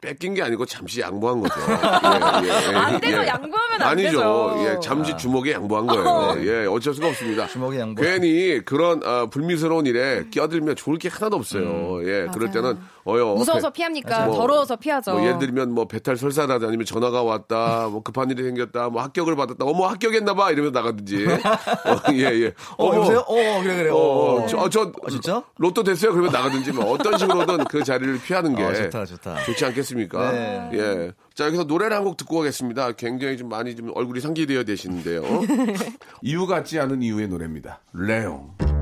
뺏긴 0.00 0.34
게 0.34 0.42
아니고 0.42 0.66
잠시 0.66 1.00
양보한 1.00 1.40
거죠. 1.40 1.54
예, 1.58 2.46
예, 2.46 2.70
예, 2.70 2.74
안 2.76 3.00
되죠. 3.00 3.22
예. 3.22 3.26
양보하면 3.26 3.82
안 3.82 3.88
아니죠. 3.88 4.10
되죠. 4.10 4.56
예, 4.66 4.78
잠시 4.80 5.16
주먹에 5.16 5.52
양보한 5.52 5.86
거예요. 5.86 6.36
예, 6.46 6.66
어쩔 6.66 6.92
수가 6.94 7.08
없습니다. 7.08 7.46
주먹에 7.46 7.80
양보. 7.80 8.02
괜히 8.02 8.60
그런 8.64 9.00
아, 9.04 9.26
불미스러운 9.30 9.86
일에 9.86 10.24
끼어들면 10.30 10.76
좋을 10.76 10.98
게 10.98 11.08
하나도 11.08 11.36
없어요. 11.36 12.00
예, 12.06 12.26
그럴 12.32 12.50
때는 12.50 12.78
어여 13.08 13.34
무서워서 13.36 13.70
배- 13.70 13.76
피합니까? 13.78 14.26
뭐, 14.26 14.36
더러워서 14.36 14.76
피하죠. 14.76 15.12
뭐 15.12 15.22
예를 15.22 15.38
들면 15.38 15.72
뭐 15.72 15.86
배탈 15.86 16.16
설사라든지 16.16 16.66
아니면 16.66 16.84
전화가 16.84 17.22
왔다, 17.22 17.88
뭐 17.88 18.02
급한 18.02 18.30
일이 18.30 18.42
생겼다, 18.42 18.90
뭐 18.90 19.00
합격을 19.02 19.34
받았다, 19.34 19.64
어머 19.64 19.86
합격했나 19.86 20.34
봐 20.34 20.50
이러면서 20.50 20.78
나가든지. 20.78 21.26
어, 21.86 22.12
예, 22.12 22.22
예. 22.42 22.46
어, 22.76 22.86
어머, 22.86 22.94
여보세요? 22.96 23.18
어, 23.20 23.62
그래, 23.62 23.76
그래. 23.76 23.90
어, 23.90 23.94
어, 23.96 24.42
어, 24.42 24.46
저, 24.46 24.68
저 24.68 24.92
아, 25.04 25.10
진짜? 25.10 25.42
로또 25.58 25.82
됐어요? 25.82 26.12
그러면 26.12 26.32
나가든지 26.32 26.72
뭐 26.72 26.92
어떤 26.92 27.16
식으로든 27.16 27.64
그 27.64 27.82
자리를 27.82 28.20
피하는 28.22 28.54
게 28.54 28.62
어, 28.62 28.74
좋다, 28.74 29.04
좋다. 29.06 29.42
좋지 29.44 29.64
않겠습니까? 29.64 29.85
네. 30.32 30.70
예. 30.72 31.12
자, 31.34 31.46
여기서 31.46 31.64
노래를 31.64 31.96
한 31.96 32.04
곡 32.04 32.16
듣고 32.16 32.38
가겠습니다. 32.38 32.92
굉장히 32.92 33.36
좀 33.36 33.48
많이 33.48 33.74
좀 33.74 33.90
얼굴이 33.94 34.20
상기되어 34.20 34.62
계시는데요. 34.64 35.22
이유 36.22 36.46
같지 36.46 36.78
않은 36.80 37.02
이유의 37.02 37.28
노래입니다. 37.28 37.80
레옹. 37.92 38.75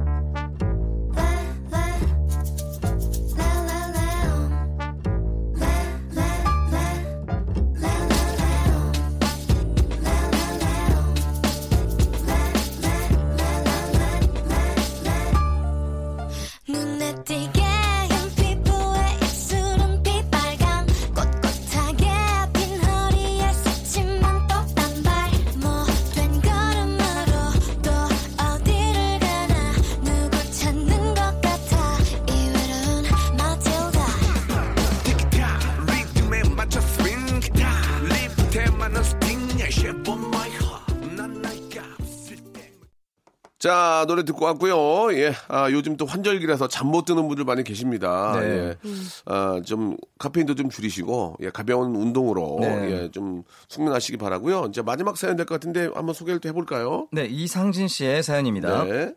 자, 43.69 44.05
노래 44.07 44.25
듣고 44.27 44.45
왔고요. 44.45 45.17
예. 45.19 45.33
아, 45.49 45.71
요즘 45.71 45.97
또 45.97 46.05
환절기라서 46.05 46.69
잠 46.69 46.85
못 46.85 47.07
드는 47.07 47.27
분들 47.29 47.47
많이 47.47 47.65
계십니다. 47.65 48.39
네. 48.39 48.47
예. 48.47 48.77
아, 49.25 49.59
좀 49.65 49.97
카페인도 50.19 50.55
좀 50.55 50.69
줄이시고 50.69 51.39
예, 51.41 51.49
가벼운 51.49 51.97
운동으로 51.97 52.59
네. 52.61 52.91
예, 53.05 53.11
좀 53.11 53.43
숙면하시기 53.71 54.19
바라고요. 54.19 54.67
이제 54.69 54.83
마지막 54.83 55.17
사연 55.17 55.37
될 55.37 55.47
것 55.47 55.55
같은데 55.55 55.89
한번 55.95 56.13
소개를 56.15 56.41
또 56.41 56.49
해 56.51 56.53
볼까요? 56.53 57.09
네, 57.11 57.25
이상진 57.25 57.89
씨의 57.89 58.23
사연입니다. 58.23 58.85
네. 58.85 59.15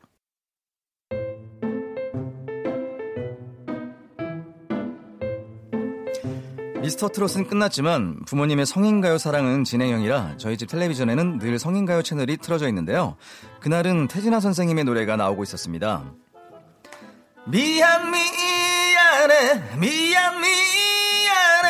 미스터 6.87 7.09
트롯은 7.09 7.47
끝났지만 7.47 8.23
부모님의 8.25 8.65
성인가요 8.65 9.17
사랑은 9.17 9.65
진행형이라 9.65 10.35
저희 10.37 10.55
집 10.55 10.69
텔레비전에는 10.69 11.37
늘 11.37 11.59
성인가요 11.59 12.01
채널이 12.01 12.37
틀어져 12.37 12.69
있는데요. 12.69 13.17
그날은 13.59 14.07
태진아 14.07 14.39
선생님의 14.39 14.85
노래가 14.85 15.17
나오고 15.17 15.43
있었습니다. 15.43 16.05
미안 17.45 18.09
미안해 18.09 19.75
미안 19.77 20.39
미안해 20.39 21.65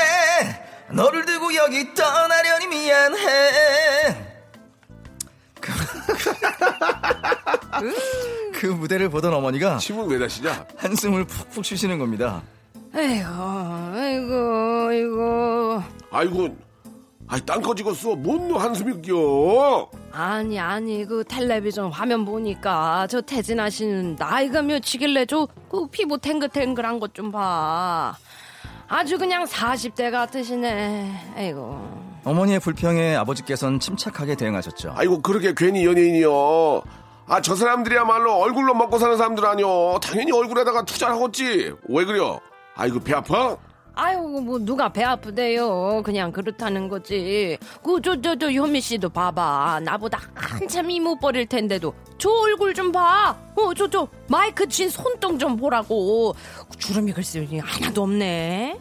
너를 0.91 1.25
두고 1.25 1.56
여기 1.56 1.95
떠나려니 1.95 2.67
미안해 2.67 4.27
그, 5.60 5.71
그 8.53 8.67
무대를 8.67 9.10
보던 9.10 9.34
어머니가 9.34 9.80
침은 9.80 10.10
왜 10.10 10.19
다시냐? 10.19 10.67
한숨을 10.77 11.25
푹푹 11.25 11.65
쉬시는 11.65 11.97
겁니다. 11.97 12.43
에휴, 12.97 13.25
아이고, 13.27 14.33
아이고. 14.89 15.83
아이고, 16.12 16.57
아이 17.27 17.39
땅 17.45 17.62
꺼지겠어. 17.62 18.15
뭔 18.15 18.55
한숨이 18.55 19.01
껴? 19.03 19.88
아니, 20.12 20.60
아니, 20.60 21.05
그 21.05 21.23
텔레비전 21.27 21.91
화면 21.91 22.25
보니까 22.25 23.05
저 23.07 23.21
태진아 23.21 23.69
씨는 23.69 24.15
나이가 24.17 24.62
몇이길래 24.62 25.25
저 25.25 25.47
그 25.69 25.86
피부 25.88 26.17
탱글탱글한 26.17 26.99
것 26.99 27.13
좀 27.13 27.31
봐. 27.31 28.15
아주 28.88 29.17
그냥 29.17 29.43
40대 29.45 30.10
같으시네. 30.12 31.33
아이고. 31.36 32.07
어머니의 32.23 32.60
불평에 32.62 33.15
아버지께서는 33.17 33.79
침착하게 33.79 34.36
대응하셨죠. 34.36 34.93
아이고 34.95 35.21
그렇게 35.21 35.53
괜히 35.55 35.86
연예인이요. 35.86 36.81
아 37.29 37.41
저 37.41 37.55
사람들이야말로 37.55 38.33
얼굴로 38.38 38.73
먹고 38.73 38.97
사는 38.97 39.17
사람들 39.17 39.45
아니요. 39.45 39.99
당연히 40.01 40.31
얼굴에다가 40.31 40.83
투자를 40.86 41.15
하겠지. 41.15 41.73
왜 41.89 42.05
그래요? 42.05 42.39
아이고 42.77 42.99
배 42.99 43.13
아파? 43.13 43.57
아이고, 43.99 44.41
뭐, 44.41 44.59
누가 44.59 44.93
배 44.93 45.03
아프대요. 45.03 46.03
그냥 46.05 46.31
그렇다는 46.31 46.87
거지. 46.87 47.57
그, 47.83 47.99
저, 48.03 48.21
저, 48.21 48.35
저, 48.37 48.51
현미 48.51 48.79
씨도 48.79 49.09
봐봐. 49.09 49.79
나보다 49.83 50.19
한참 50.35 50.91
이모 50.91 51.17
버릴 51.17 51.47
텐데도. 51.47 51.95
저 52.19 52.29
얼굴 52.29 52.75
좀 52.75 52.91
봐. 52.91 53.35
어, 53.55 53.73
저, 53.73 53.89
저, 53.89 54.07
마이크 54.27 54.67
쥔 54.67 54.87
손등 54.91 55.39
좀 55.39 55.57
보라고. 55.57 56.35
주름이 56.77 57.11
글쎄 57.13 57.43
하나도 57.59 58.03
없네. 58.03 58.79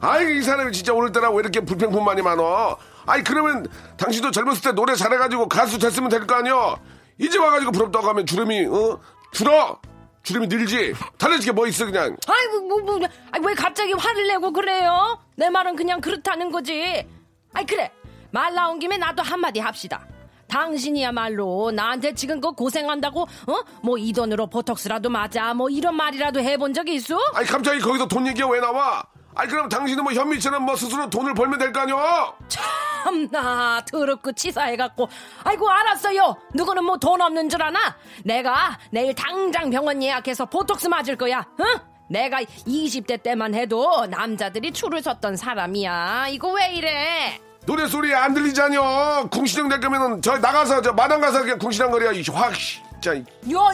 아이 0.00 0.38
이 0.38 0.42
사람이 0.42 0.72
진짜 0.72 0.92
오늘따라 0.92 1.30
왜 1.30 1.38
이렇게 1.38 1.60
불평품 1.60 2.04
많이 2.04 2.20
많어? 2.22 2.76
아이 3.06 3.22
그러면 3.22 3.66
당신도 3.96 4.30
젊었을 4.32 4.62
때 4.62 4.72
노래 4.72 4.94
잘해가지고 4.96 5.48
가수 5.48 5.78
됐으면 5.78 6.08
될 6.08 6.24
거 6.26 6.36
아니야? 6.36 6.76
이제 7.18 7.36
와가지고 7.38 7.72
부럽다고 7.72 8.06
하면 8.08 8.24
주름이 8.26 8.66
어 8.66 8.98
줄어? 9.32 9.80
주름이 10.22 10.46
늘지? 10.46 10.94
달라지게 11.16 11.52
뭐 11.52 11.66
있어 11.66 11.86
그냥? 11.86 12.16
아이고, 12.26 12.60
뭐, 12.68 12.80
뭐, 12.98 13.08
아이, 13.30 13.40
왜 13.42 13.54
갑자기 13.54 13.92
화를 13.92 14.26
내고 14.28 14.52
그래요? 14.52 15.18
내 15.36 15.48
말은 15.48 15.76
그냥 15.76 16.00
그렇다는 16.00 16.50
거지. 16.50 17.06
아이, 17.54 17.64
그래. 17.64 17.90
말 18.30 18.54
나온 18.54 18.78
김에 18.78 18.98
나도 18.98 19.22
한마디 19.22 19.58
합시다. 19.60 20.06
당신이야말로 20.48 21.70
나한테 21.70 22.14
지금 22.14 22.40
그 22.40 22.52
고생한다고, 22.52 23.22
어? 23.22 23.54
뭐 23.82 23.98
이 23.98 24.12
돈으로 24.12 24.46
보톡스라도 24.48 25.08
맞아. 25.10 25.52
뭐 25.54 25.68
이런 25.70 25.94
말이라도 25.96 26.40
해본 26.40 26.72
적이 26.74 26.94
있어? 26.96 27.18
아이 27.34 27.44
갑자기 27.44 27.80
거기서 27.80 28.06
돈 28.08 28.26
얘기가 28.26 28.48
왜 28.48 28.60
나와? 28.60 29.02
아이 29.38 29.46
그럼 29.46 29.68
당신은 29.68 30.02
뭐 30.02 30.12
현미처럼 30.12 30.64
뭐 30.64 30.74
스스로 30.74 31.08
돈을 31.08 31.32
벌면 31.32 31.58
될 31.60 31.72
거 31.72 31.80
아니야? 31.80 32.32
참나, 32.48 33.80
더럽고 33.90 34.32
치사해갖고. 34.32 35.08
아이고, 35.44 35.70
알았어요. 35.70 36.36
누구는 36.54 36.82
뭐 36.84 36.96
돈 36.96 37.20
없는 37.20 37.48
줄 37.48 37.62
아나? 37.62 37.96
내가 38.24 38.76
내일 38.90 39.14
당장 39.14 39.70
병원 39.70 40.02
예약해서 40.02 40.44
보톡스 40.46 40.88
맞을 40.88 41.16
거야, 41.16 41.46
응? 41.60 41.64
내가 42.10 42.40
20대 42.42 43.22
때만 43.22 43.54
해도 43.54 44.06
남자들이 44.06 44.72
줄을 44.72 45.00
섰던 45.02 45.36
사람이야. 45.36 46.26
이거 46.30 46.48
왜 46.52 46.72
이래? 46.72 47.40
노래 47.64 47.86
소리 47.86 48.12
안 48.12 48.34
들리잖여. 48.34 49.28
궁시렁 49.30 49.68
될 49.68 49.78
거면은 49.78 50.20
저 50.20 50.36
나가서 50.38 50.82
저 50.82 50.92
마당 50.92 51.20
가서 51.20 51.42
그냥 51.42 51.58
궁시렁거려 51.58 52.12
이확 52.12 52.52
진짜. 52.54 53.14
요, 53.52 53.70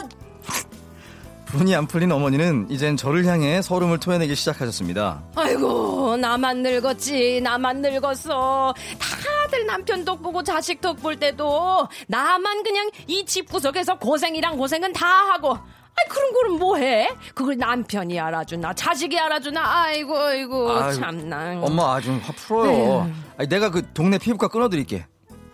분이 1.57 1.75
안 1.75 1.87
풀린 1.87 2.11
어머니는 2.11 2.67
이젠 2.69 2.97
저를 2.97 3.25
향해 3.25 3.61
서름을 3.61 3.99
토해내기 3.99 4.35
시작하셨습니다. 4.35 5.23
아이고, 5.35 6.17
나만 6.17 6.61
늙었지. 6.61 7.41
나만 7.41 7.81
늙었어. 7.81 8.73
다들 8.99 9.65
남편 9.65 10.05
덕 10.05 10.21
보고 10.21 10.43
자식 10.43 10.81
덕 10.81 10.95
볼 10.95 11.17
때도 11.17 11.87
나만 12.07 12.63
그냥 12.63 12.89
이 13.07 13.25
집 13.25 13.49
구석에서 13.49 13.97
고생이랑 13.99 14.57
고생은 14.57 14.93
다 14.93 15.05
하고. 15.07 15.53
아이, 15.97 16.09
그런 16.09 16.33
거는 16.33 16.59
뭐 16.59 16.75
해? 16.77 17.09
그걸 17.33 17.57
남편이 17.57 18.19
알아주나, 18.19 18.73
자식이 18.73 19.17
알아주나, 19.17 19.61
아이고, 19.83 20.17
아이고, 20.17 20.91
참나. 20.91 21.59
엄마 21.61 21.95
아좀 21.95 22.19
화 22.21 22.33
풀어요. 22.33 23.09
아니, 23.37 23.47
내가 23.47 23.69
그 23.71 23.81
동네 23.93 24.17
피부과 24.17 24.49
끊어드릴게. 24.49 25.05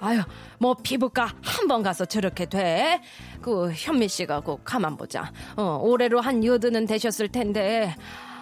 아유, 0.01 0.21
뭐 0.59 0.75
피부과 0.81 1.31
한 1.43 1.67
번 1.67 1.83
가서 1.83 2.05
저렇게 2.05 2.45
돼? 2.47 3.01
그 3.41 3.71
현미 3.71 4.07
씨가 4.09 4.41
꼭 4.41 4.61
가만 4.65 4.97
보자. 4.97 5.31
어, 5.55 5.79
올해로 5.81 6.19
한 6.21 6.43
여든은 6.43 6.85
되셨을 6.87 7.29
텐데. 7.29 7.95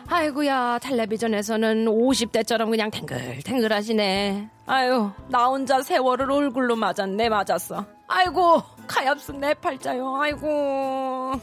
아이고야, 0.07 0.79
텔레비전에서는 0.79 1.85
50대처럼 1.85 2.69
그냥 2.71 2.89
탱글탱글 2.89 3.71
하시네. 3.71 4.49
아유, 4.65 5.11
나 5.27 5.45
혼자 5.45 5.81
세월을 5.83 6.31
얼굴로 6.31 6.75
맞았네, 6.75 7.29
맞았어. 7.29 7.85
아이고, 8.07 8.63
가엾은 8.87 9.39
내 9.39 9.53
팔자요, 9.53 10.15
아이고. 10.19 11.33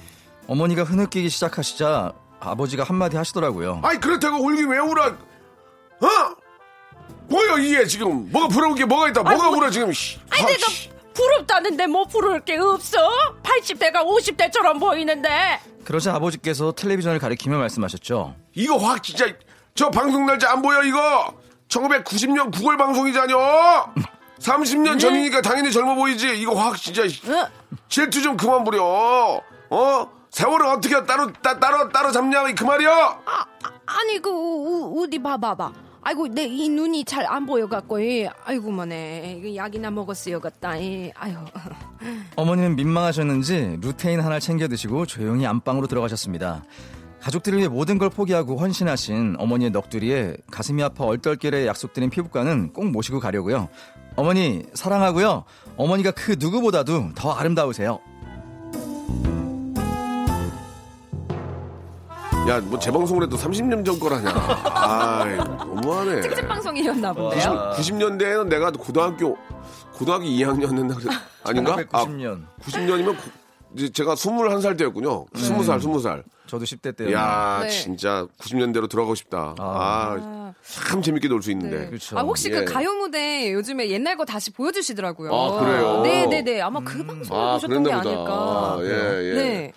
어머니가 0.49 0.83
흐느끼기 0.83 1.29
시작하시자 1.29 2.13
아버지가 2.41 2.83
한마디 2.85 3.17
하시더라고요. 3.17 3.81
아이 3.85 3.99
그렇다고 3.99 4.39
울기 4.45 4.65
왜 4.65 4.79
울어? 4.79 5.07
어? 5.07 6.07
뭐야 7.29 7.59
이게 7.59 7.85
지금 7.87 8.31
뭐가 8.31 8.49
부러운 8.49 8.75
게 8.75 8.85
뭐가 8.85 9.09
있다? 9.09 9.23
뭐가 9.23 9.45
아이고, 9.45 9.57
울어 9.57 9.71
지금? 9.71 9.93
씨. 9.93 10.19
아니, 10.31 10.43
아, 10.43 10.47
내가 10.47 10.69
씨. 10.69 10.91
부럽다는데 11.15 11.87
뭐 11.87 12.05
부러울 12.05 12.41
게 12.41 12.57
없어? 12.59 12.99
80대가 13.43 14.05
50대처럼 14.07 14.79
보이는데. 14.79 15.61
그러자 15.85 16.15
아버지께서 16.15 16.73
텔레비전을 16.73 17.19
가리키며 17.19 17.59
말씀하셨죠. 17.59 18.35
이거 18.55 18.77
확 18.77 19.03
진짜 19.03 19.27
저 19.75 19.91
방송 19.91 20.27
날짜 20.27 20.51
안 20.51 20.63
보여 20.63 20.83
이거 20.83 21.33
1990년 21.69 22.53
9월 22.53 22.77
방송이잖여 22.79 23.95
30년 24.41 24.99
전이니까 25.01 25.43
당연히 25.43 25.71
젊어 25.73 25.95
보이지 25.95 26.39
이거 26.41 26.55
확 26.55 26.77
진짜 26.77 27.03
질투 27.89 28.23
좀 28.23 28.37
그만 28.37 28.65
부려 28.65 28.83
어 29.71 30.11
세월을 30.31 30.67
어떻게 30.67 31.05
따로 31.05 31.33
따, 31.35 31.59
따로 31.59 31.89
따로 31.91 32.13
잡냐 32.13 32.43
그 32.55 32.65
말이야 32.65 33.21
아니 33.87 34.21
그 34.21 34.29
우, 34.31 35.03
어디 35.03 35.19
봐봐봐. 35.23 35.73
아이고 36.07 36.29
내 36.29 36.47
이 36.47 36.69
눈이 36.69 37.05
잘 37.05 37.27
안 37.27 37.45
보여갖고 37.47 37.99
이, 37.99 38.29
아이고 38.45 38.71
뭐네 38.71 39.41
이거 39.43 39.57
약이나 39.57 39.91
먹었어요 39.91 40.39
같다. 40.41 40.77
이, 40.77 41.11
아유 41.17 41.35
어머니는 42.37 42.77
민망하셨는지 42.77 43.79
루테인 43.81 44.21
하나 44.21 44.39
챙겨 44.39 44.69
드시고 44.69 45.07
조용히 45.07 45.45
안방으로 45.47 45.89
들어가셨습니다. 45.89 46.63
가족들을 47.21 47.59
위해 47.59 47.67
모든 47.67 47.99
걸 47.99 48.09
포기하고 48.11 48.57
헌신하신 48.57 49.35
어머니의 49.39 49.73
넋두리에 49.73 50.37
가슴이 50.53 50.81
아파 50.85 51.05
얼떨결에 51.05 51.67
약속드린 51.67 52.11
피부과는 52.11 52.73
꼭 52.73 52.87
모시고 52.93 53.19
가려고요. 53.19 53.69
어머니 54.15 54.63
사랑하고요. 54.75 55.43
어머니가 55.77 56.13
그 56.13 56.37
누구보다도 56.39 57.15
더 57.17 57.33
아름다우세요. 57.33 57.99
야 62.49 62.61
뭐 62.61 62.79
재방송을 62.79 63.25
해도 63.25 63.37
30년 63.37 63.85
전 63.85 63.99
거라냐 63.99 64.31
아이 64.65 65.37
너무하네 65.37 66.21
특집 66.21 66.47
방송이었나 66.49 67.13
본데요. 67.13 67.73
90, 67.77 67.97
년대에는 67.97 68.49
내가 68.49 68.71
고등학교 68.71 69.37
고등학교 69.93 70.25
2학년이었나 70.25 70.97
그래 70.97 71.15
아닌가? 71.45 71.73
아, 71.93 72.05
1990년. 72.05 72.45
90년이면 72.63 73.17
제가 73.93 74.15
21살 74.15 74.79
때였군요. 74.79 75.27
20살, 75.27 75.81
20살. 75.81 76.23
저도 76.47 76.65
10대 76.65 76.97
때요. 76.97 77.13
야, 77.13 77.61
네. 77.63 77.69
진짜 77.69 78.27
90년대로 78.39 78.89
돌아가고 78.89 79.15
싶다. 79.15 79.55
아, 79.59 80.53
참 80.87 81.03
재밌게 81.03 81.29
놀 81.29 81.43
수 81.43 81.51
있는데. 81.51 81.81
네. 81.81 81.87
그렇죠. 81.89 82.17
아, 82.19 82.23
혹시 82.23 82.49
예. 82.51 82.61
그 82.61 82.65
가요 82.65 82.95
무대 82.95 83.53
요즘에 83.53 83.91
옛날 83.91 84.17
거 84.17 84.25
다시 84.25 84.51
보여주시더라고요. 84.53 85.35
아, 85.35 85.61
그래요? 85.61 86.01
네네네. 86.03 86.61
아마 86.63 86.81
그 86.81 87.05
방송 87.05 87.37
을 87.37 87.43
아, 87.43 87.53
보셨던 87.55 87.83
게 87.83 87.91
그랬나 87.91 88.03
보다. 88.03 88.15
아닐까. 88.17 88.33
아, 88.33 88.79
예, 88.83 89.31
예. 89.31 89.35
네. 89.35 89.73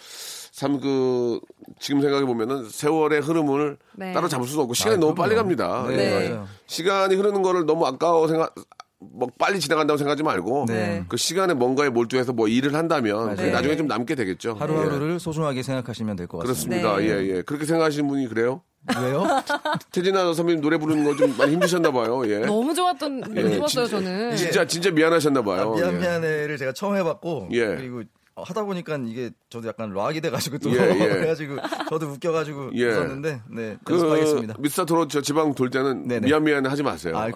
참 0.59 0.79
그 0.81 1.39
지금 1.79 2.01
생각해 2.01 2.25
보면은 2.25 2.67
세월의 2.69 3.21
흐름을 3.21 3.77
네. 3.95 4.11
따로 4.11 4.27
잡을 4.27 4.45
수는 4.45 4.63
없고 4.63 4.73
시간이 4.73 4.97
아, 4.97 4.99
너무 4.99 5.13
그럼요. 5.13 5.27
빨리 5.29 5.35
갑니다. 5.37 5.85
네, 5.87 6.25
예. 6.25 6.29
맞아요. 6.29 6.47
시간이 6.67 7.15
흐르는 7.15 7.41
거를 7.41 7.65
너무 7.65 7.85
아까워 7.85 8.27
생각 8.27 8.53
뭐 8.99 9.29
빨리 9.39 9.61
지나간다고 9.61 9.97
생각하지 9.97 10.23
말고 10.23 10.65
네. 10.67 11.05
그 11.07 11.15
시간에 11.15 11.53
뭔가에 11.53 11.87
몰두해서 11.87 12.33
뭐 12.33 12.49
일을 12.49 12.73
한다면 12.75 13.29
그게 13.29 13.43
네. 13.43 13.51
나중에 13.51 13.77
좀 13.77 13.87
남게 13.87 14.15
되겠죠. 14.15 14.55
예. 14.55 14.59
하루하루를 14.59 15.19
소중하게 15.21 15.63
생각하시면 15.63 16.17
될 16.17 16.27
것 16.27 16.39
같습니다. 16.39 16.91
그렇습니다. 16.91 16.97
네. 16.97 17.23
예, 17.31 17.37
예. 17.37 17.41
그렇게 17.41 17.65
생각하시는 17.65 18.05
분이 18.09 18.27
그래요? 18.27 18.61
왜요? 19.01 19.23
태진아 19.93 20.33
선배님 20.33 20.61
노래 20.61 20.77
부르는 20.77 21.03
거 21.05 21.15
좀 21.15 21.33
많이 21.37 21.53
힘드셨나 21.53 21.91
봐요. 21.91 22.21
예. 22.29 22.39
너무 22.39 22.73
좋았던, 22.73 23.21
너무 23.21 23.37
예, 23.37 23.55
좋았어요, 23.57 23.85
진짜- 23.87 23.87
저는. 23.87 24.35
진짜 24.35 24.65
진짜 24.67 24.91
미안하셨나 24.91 25.41
봐요. 25.43 25.71
아, 25.73 25.75
미안 25.75 25.93
예. 25.95 25.97
미안해를 25.99 26.57
제가 26.57 26.73
처음 26.73 26.95
해봤고 26.97 27.49
예. 27.51 27.67
그리고 27.67 28.03
하다 28.43 28.63
보니까 28.63 28.97
이게 29.05 29.31
저도 29.49 29.67
약간 29.67 29.93
락이 29.93 30.21
돼가지고 30.21 30.57
또 30.59 30.71
예, 30.71 30.75
예. 30.75 30.97
그래가지고 31.09 31.57
저도 31.89 32.07
웃겨가지고 32.07 32.71
예. 32.75 32.85
웃었는데 32.87 33.41
네 33.49 33.77
그 33.83 33.93
연습하겠습니다. 33.93 34.55
미스터 34.59 34.85
트롯 34.85 35.09
저 35.09 35.21
지방 35.21 35.53
돌 35.53 35.69
때는 35.69 36.07
네네. 36.07 36.27
미안 36.27 36.43
미안 36.43 36.65
하지 36.65 36.83
마세요. 36.83 37.17
아, 37.17 37.29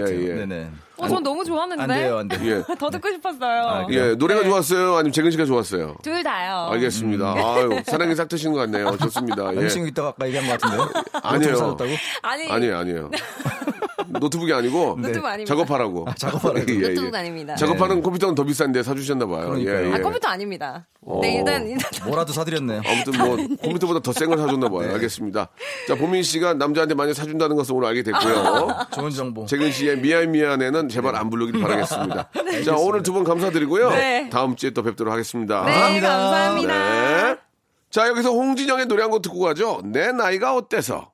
같아요. 0.00 0.20
예, 0.20 0.28
예. 0.28 0.34
네네. 0.34 0.70
어, 1.04 1.08
전 1.08 1.22
너무 1.22 1.44
좋았는데. 1.44 1.82
안 1.82 1.88
돼요, 1.88 2.18
안 2.18 2.28
돼요. 2.28 2.40
예. 2.68 2.74
더 2.78 2.90
듣고 2.90 3.10
싶었어요. 3.10 3.62
아, 3.62 3.86
예, 3.90 4.14
노래가 4.14 4.42
네. 4.42 4.48
좋았어요? 4.48 4.94
아니면 4.96 5.12
재근 5.12 5.30
씨가 5.30 5.44
좋았어요? 5.44 5.96
둘 6.02 6.22
다요. 6.22 6.68
알겠습니다. 6.72 7.34
아유, 7.34 7.82
사랑이 7.86 8.14
싹 8.14 8.28
트신 8.28 8.52
것 8.52 8.58
같네요. 8.60 8.96
좋습니다. 8.98 9.50
예. 9.52 9.60
남친구 9.60 9.88
있다가 9.88 10.08
아까 10.08 10.26
얘기한 10.26 10.46
것 10.46 10.60
같은데요? 10.60 10.90
아니에요. 11.22 11.38
노트북 11.52 11.58
사줬다고? 11.58 11.90
아니, 12.22 12.50
아니에요, 12.50 12.76
아니에요. 12.78 13.10
노트북이 14.08 14.52
아니고 14.52 14.96
노트북 15.00 15.26
아닙니다. 15.26 15.54
작업하라고. 15.54 16.06
아, 16.08 16.14
작업하라고. 16.14 16.60
예, 16.68 16.74
예. 16.76 16.88
노트북 16.88 17.14
아닙니다. 17.14 17.54
작업하는 17.56 18.02
컴퓨터는 18.02 18.34
더 18.34 18.44
비싼데 18.44 18.82
사주셨나 18.82 19.26
봐요. 19.26 19.54
예, 19.58 19.90
예. 19.90 19.92
아, 19.94 20.00
컴퓨터 20.00 20.28
아닙니다. 20.28 20.86
어. 21.06 21.18
네, 21.22 21.36
일단, 21.36 21.66
일단. 21.66 21.88
뭐라도 22.06 22.32
사드렸네요. 22.32 22.82
아무튼 22.86 23.18
뭐 23.18 23.36
컴퓨터보다 23.62 24.00
더 24.00 24.12
센 24.12 24.28
걸 24.28 24.36
사줬나 24.38 24.68
봐요. 24.68 24.92
알겠습니다. 24.92 25.48
자, 25.88 25.94
보민 25.94 26.22
씨가 26.22 26.54
남자한테 26.54 26.94
많이 26.94 27.14
사준다는 27.14 27.56
것을 27.56 27.74
오늘 27.74 27.88
알게 27.88 28.02
됐고요. 28.02 28.68
좋은 28.92 29.10
정보. 29.10 29.46
재근 29.46 29.72
씨의 29.72 29.98
미안 30.00 30.30
미안에는 30.30 30.88
제발 30.90 31.16
안 31.16 31.30
부르길 31.30 31.60
바라겠습니다. 31.60 32.30
자, 32.64 32.76
오늘 32.76 33.02
두 33.02 33.12
분 33.14 33.24
감사드리고요. 33.24 33.90
네. 33.90 34.28
다음 34.30 34.56
주에 34.56 34.70
또 34.70 34.82
뵙도록 34.82 35.12
하겠습니다. 35.12 35.64
네, 35.64 36.00
감사합니다. 36.00 36.74
네. 37.32 37.36
자, 37.90 38.06
여기서 38.08 38.30
홍진영의 38.30 38.86
노래 38.86 39.02
한 39.02 39.10
곡 39.10 39.22
듣고 39.22 39.40
가죠. 39.40 39.80
내 39.84 40.12
나이가 40.12 40.54
어때서? 40.54 41.10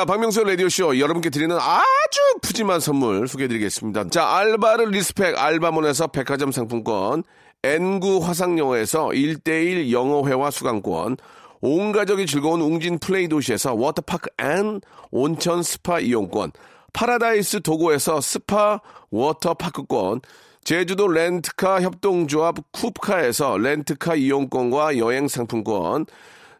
자, 0.00 0.06
박명수 0.06 0.42
라디오쇼 0.44 0.98
여러분께 0.98 1.28
드리는 1.28 1.54
아주 1.54 2.20
푸짐한 2.40 2.80
선물 2.80 3.28
소개해드리겠습니다. 3.28 4.08
자, 4.08 4.34
알바를 4.34 4.92
respect 4.92 5.36
알바몬에서 5.36 6.06
백화점 6.06 6.52
상품권, 6.52 7.22
N구 7.62 8.20
화상영어에서 8.24 9.08
1대1 9.08 9.92
영어회화 9.92 10.50
수강권, 10.50 11.18
온 11.60 11.92
가족이 11.92 12.24
즐거운 12.24 12.62
웅진 12.62 12.98
플레이 12.98 13.28
도시에서 13.28 13.74
워터파크 13.74 14.30
and 14.38 14.80
온천 15.10 15.62
스파 15.62 16.00
이용권, 16.00 16.52
파라다이스 16.94 17.60
도고에서 17.60 18.22
스파 18.22 18.80
워터파크권, 19.10 20.22
제주도 20.64 21.08
렌트카 21.08 21.82
협동조합 21.82 22.54
쿱카에서 22.72 23.60
렌트카 23.60 24.14
이용권과 24.14 24.96
여행 24.96 25.28
상품권, 25.28 26.06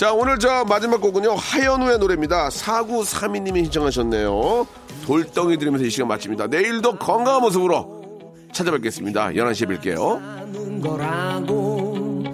자, 0.00 0.14
오늘 0.14 0.38
저 0.38 0.64
마지막 0.64 0.98
곡은요, 1.02 1.34
하현우의 1.34 1.98
노래입니다. 1.98 2.48
4932님이 2.48 3.64
신청하셨네요. 3.64 4.66
돌덩이 5.04 5.58
들으면서 5.58 5.84
이 5.84 5.90
시간 5.90 6.08
마칩니다. 6.08 6.46
내일도 6.46 6.96
건강한 6.96 7.42
모습으로 7.42 8.02
찾아뵙겠습니다. 8.50 9.32
11시에 9.32 9.68
뵐게요. 9.68 10.18
사는 10.18 10.80
거라고 10.80 12.24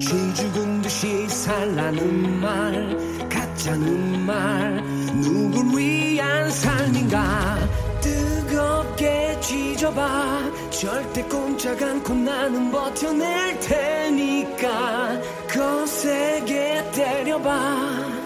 쥐 0.00 0.34
죽은 0.34 0.80
듯이 0.80 1.28
살라는 1.28 2.40
말 2.40 3.28
가짜는 3.28 4.20
말 4.24 4.82
누굴 5.20 5.78
위한 5.78 6.50
삶인가 6.50 7.58
쥐져봐. 9.40 10.42
절대 10.70 11.22
꼼짝 11.24 11.82
않고 11.82 12.14
나는 12.14 12.70
버텨낼 12.70 13.58
테니까. 13.60 15.20
거세게 15.48 16.90
때려봐. 16.92 18.20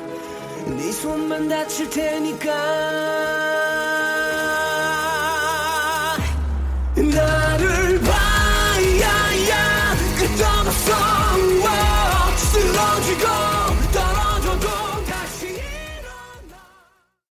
네 0.67 0.93
손만 0.93 1.49
다칠 1.49 1.91
테니까 1.91 3.74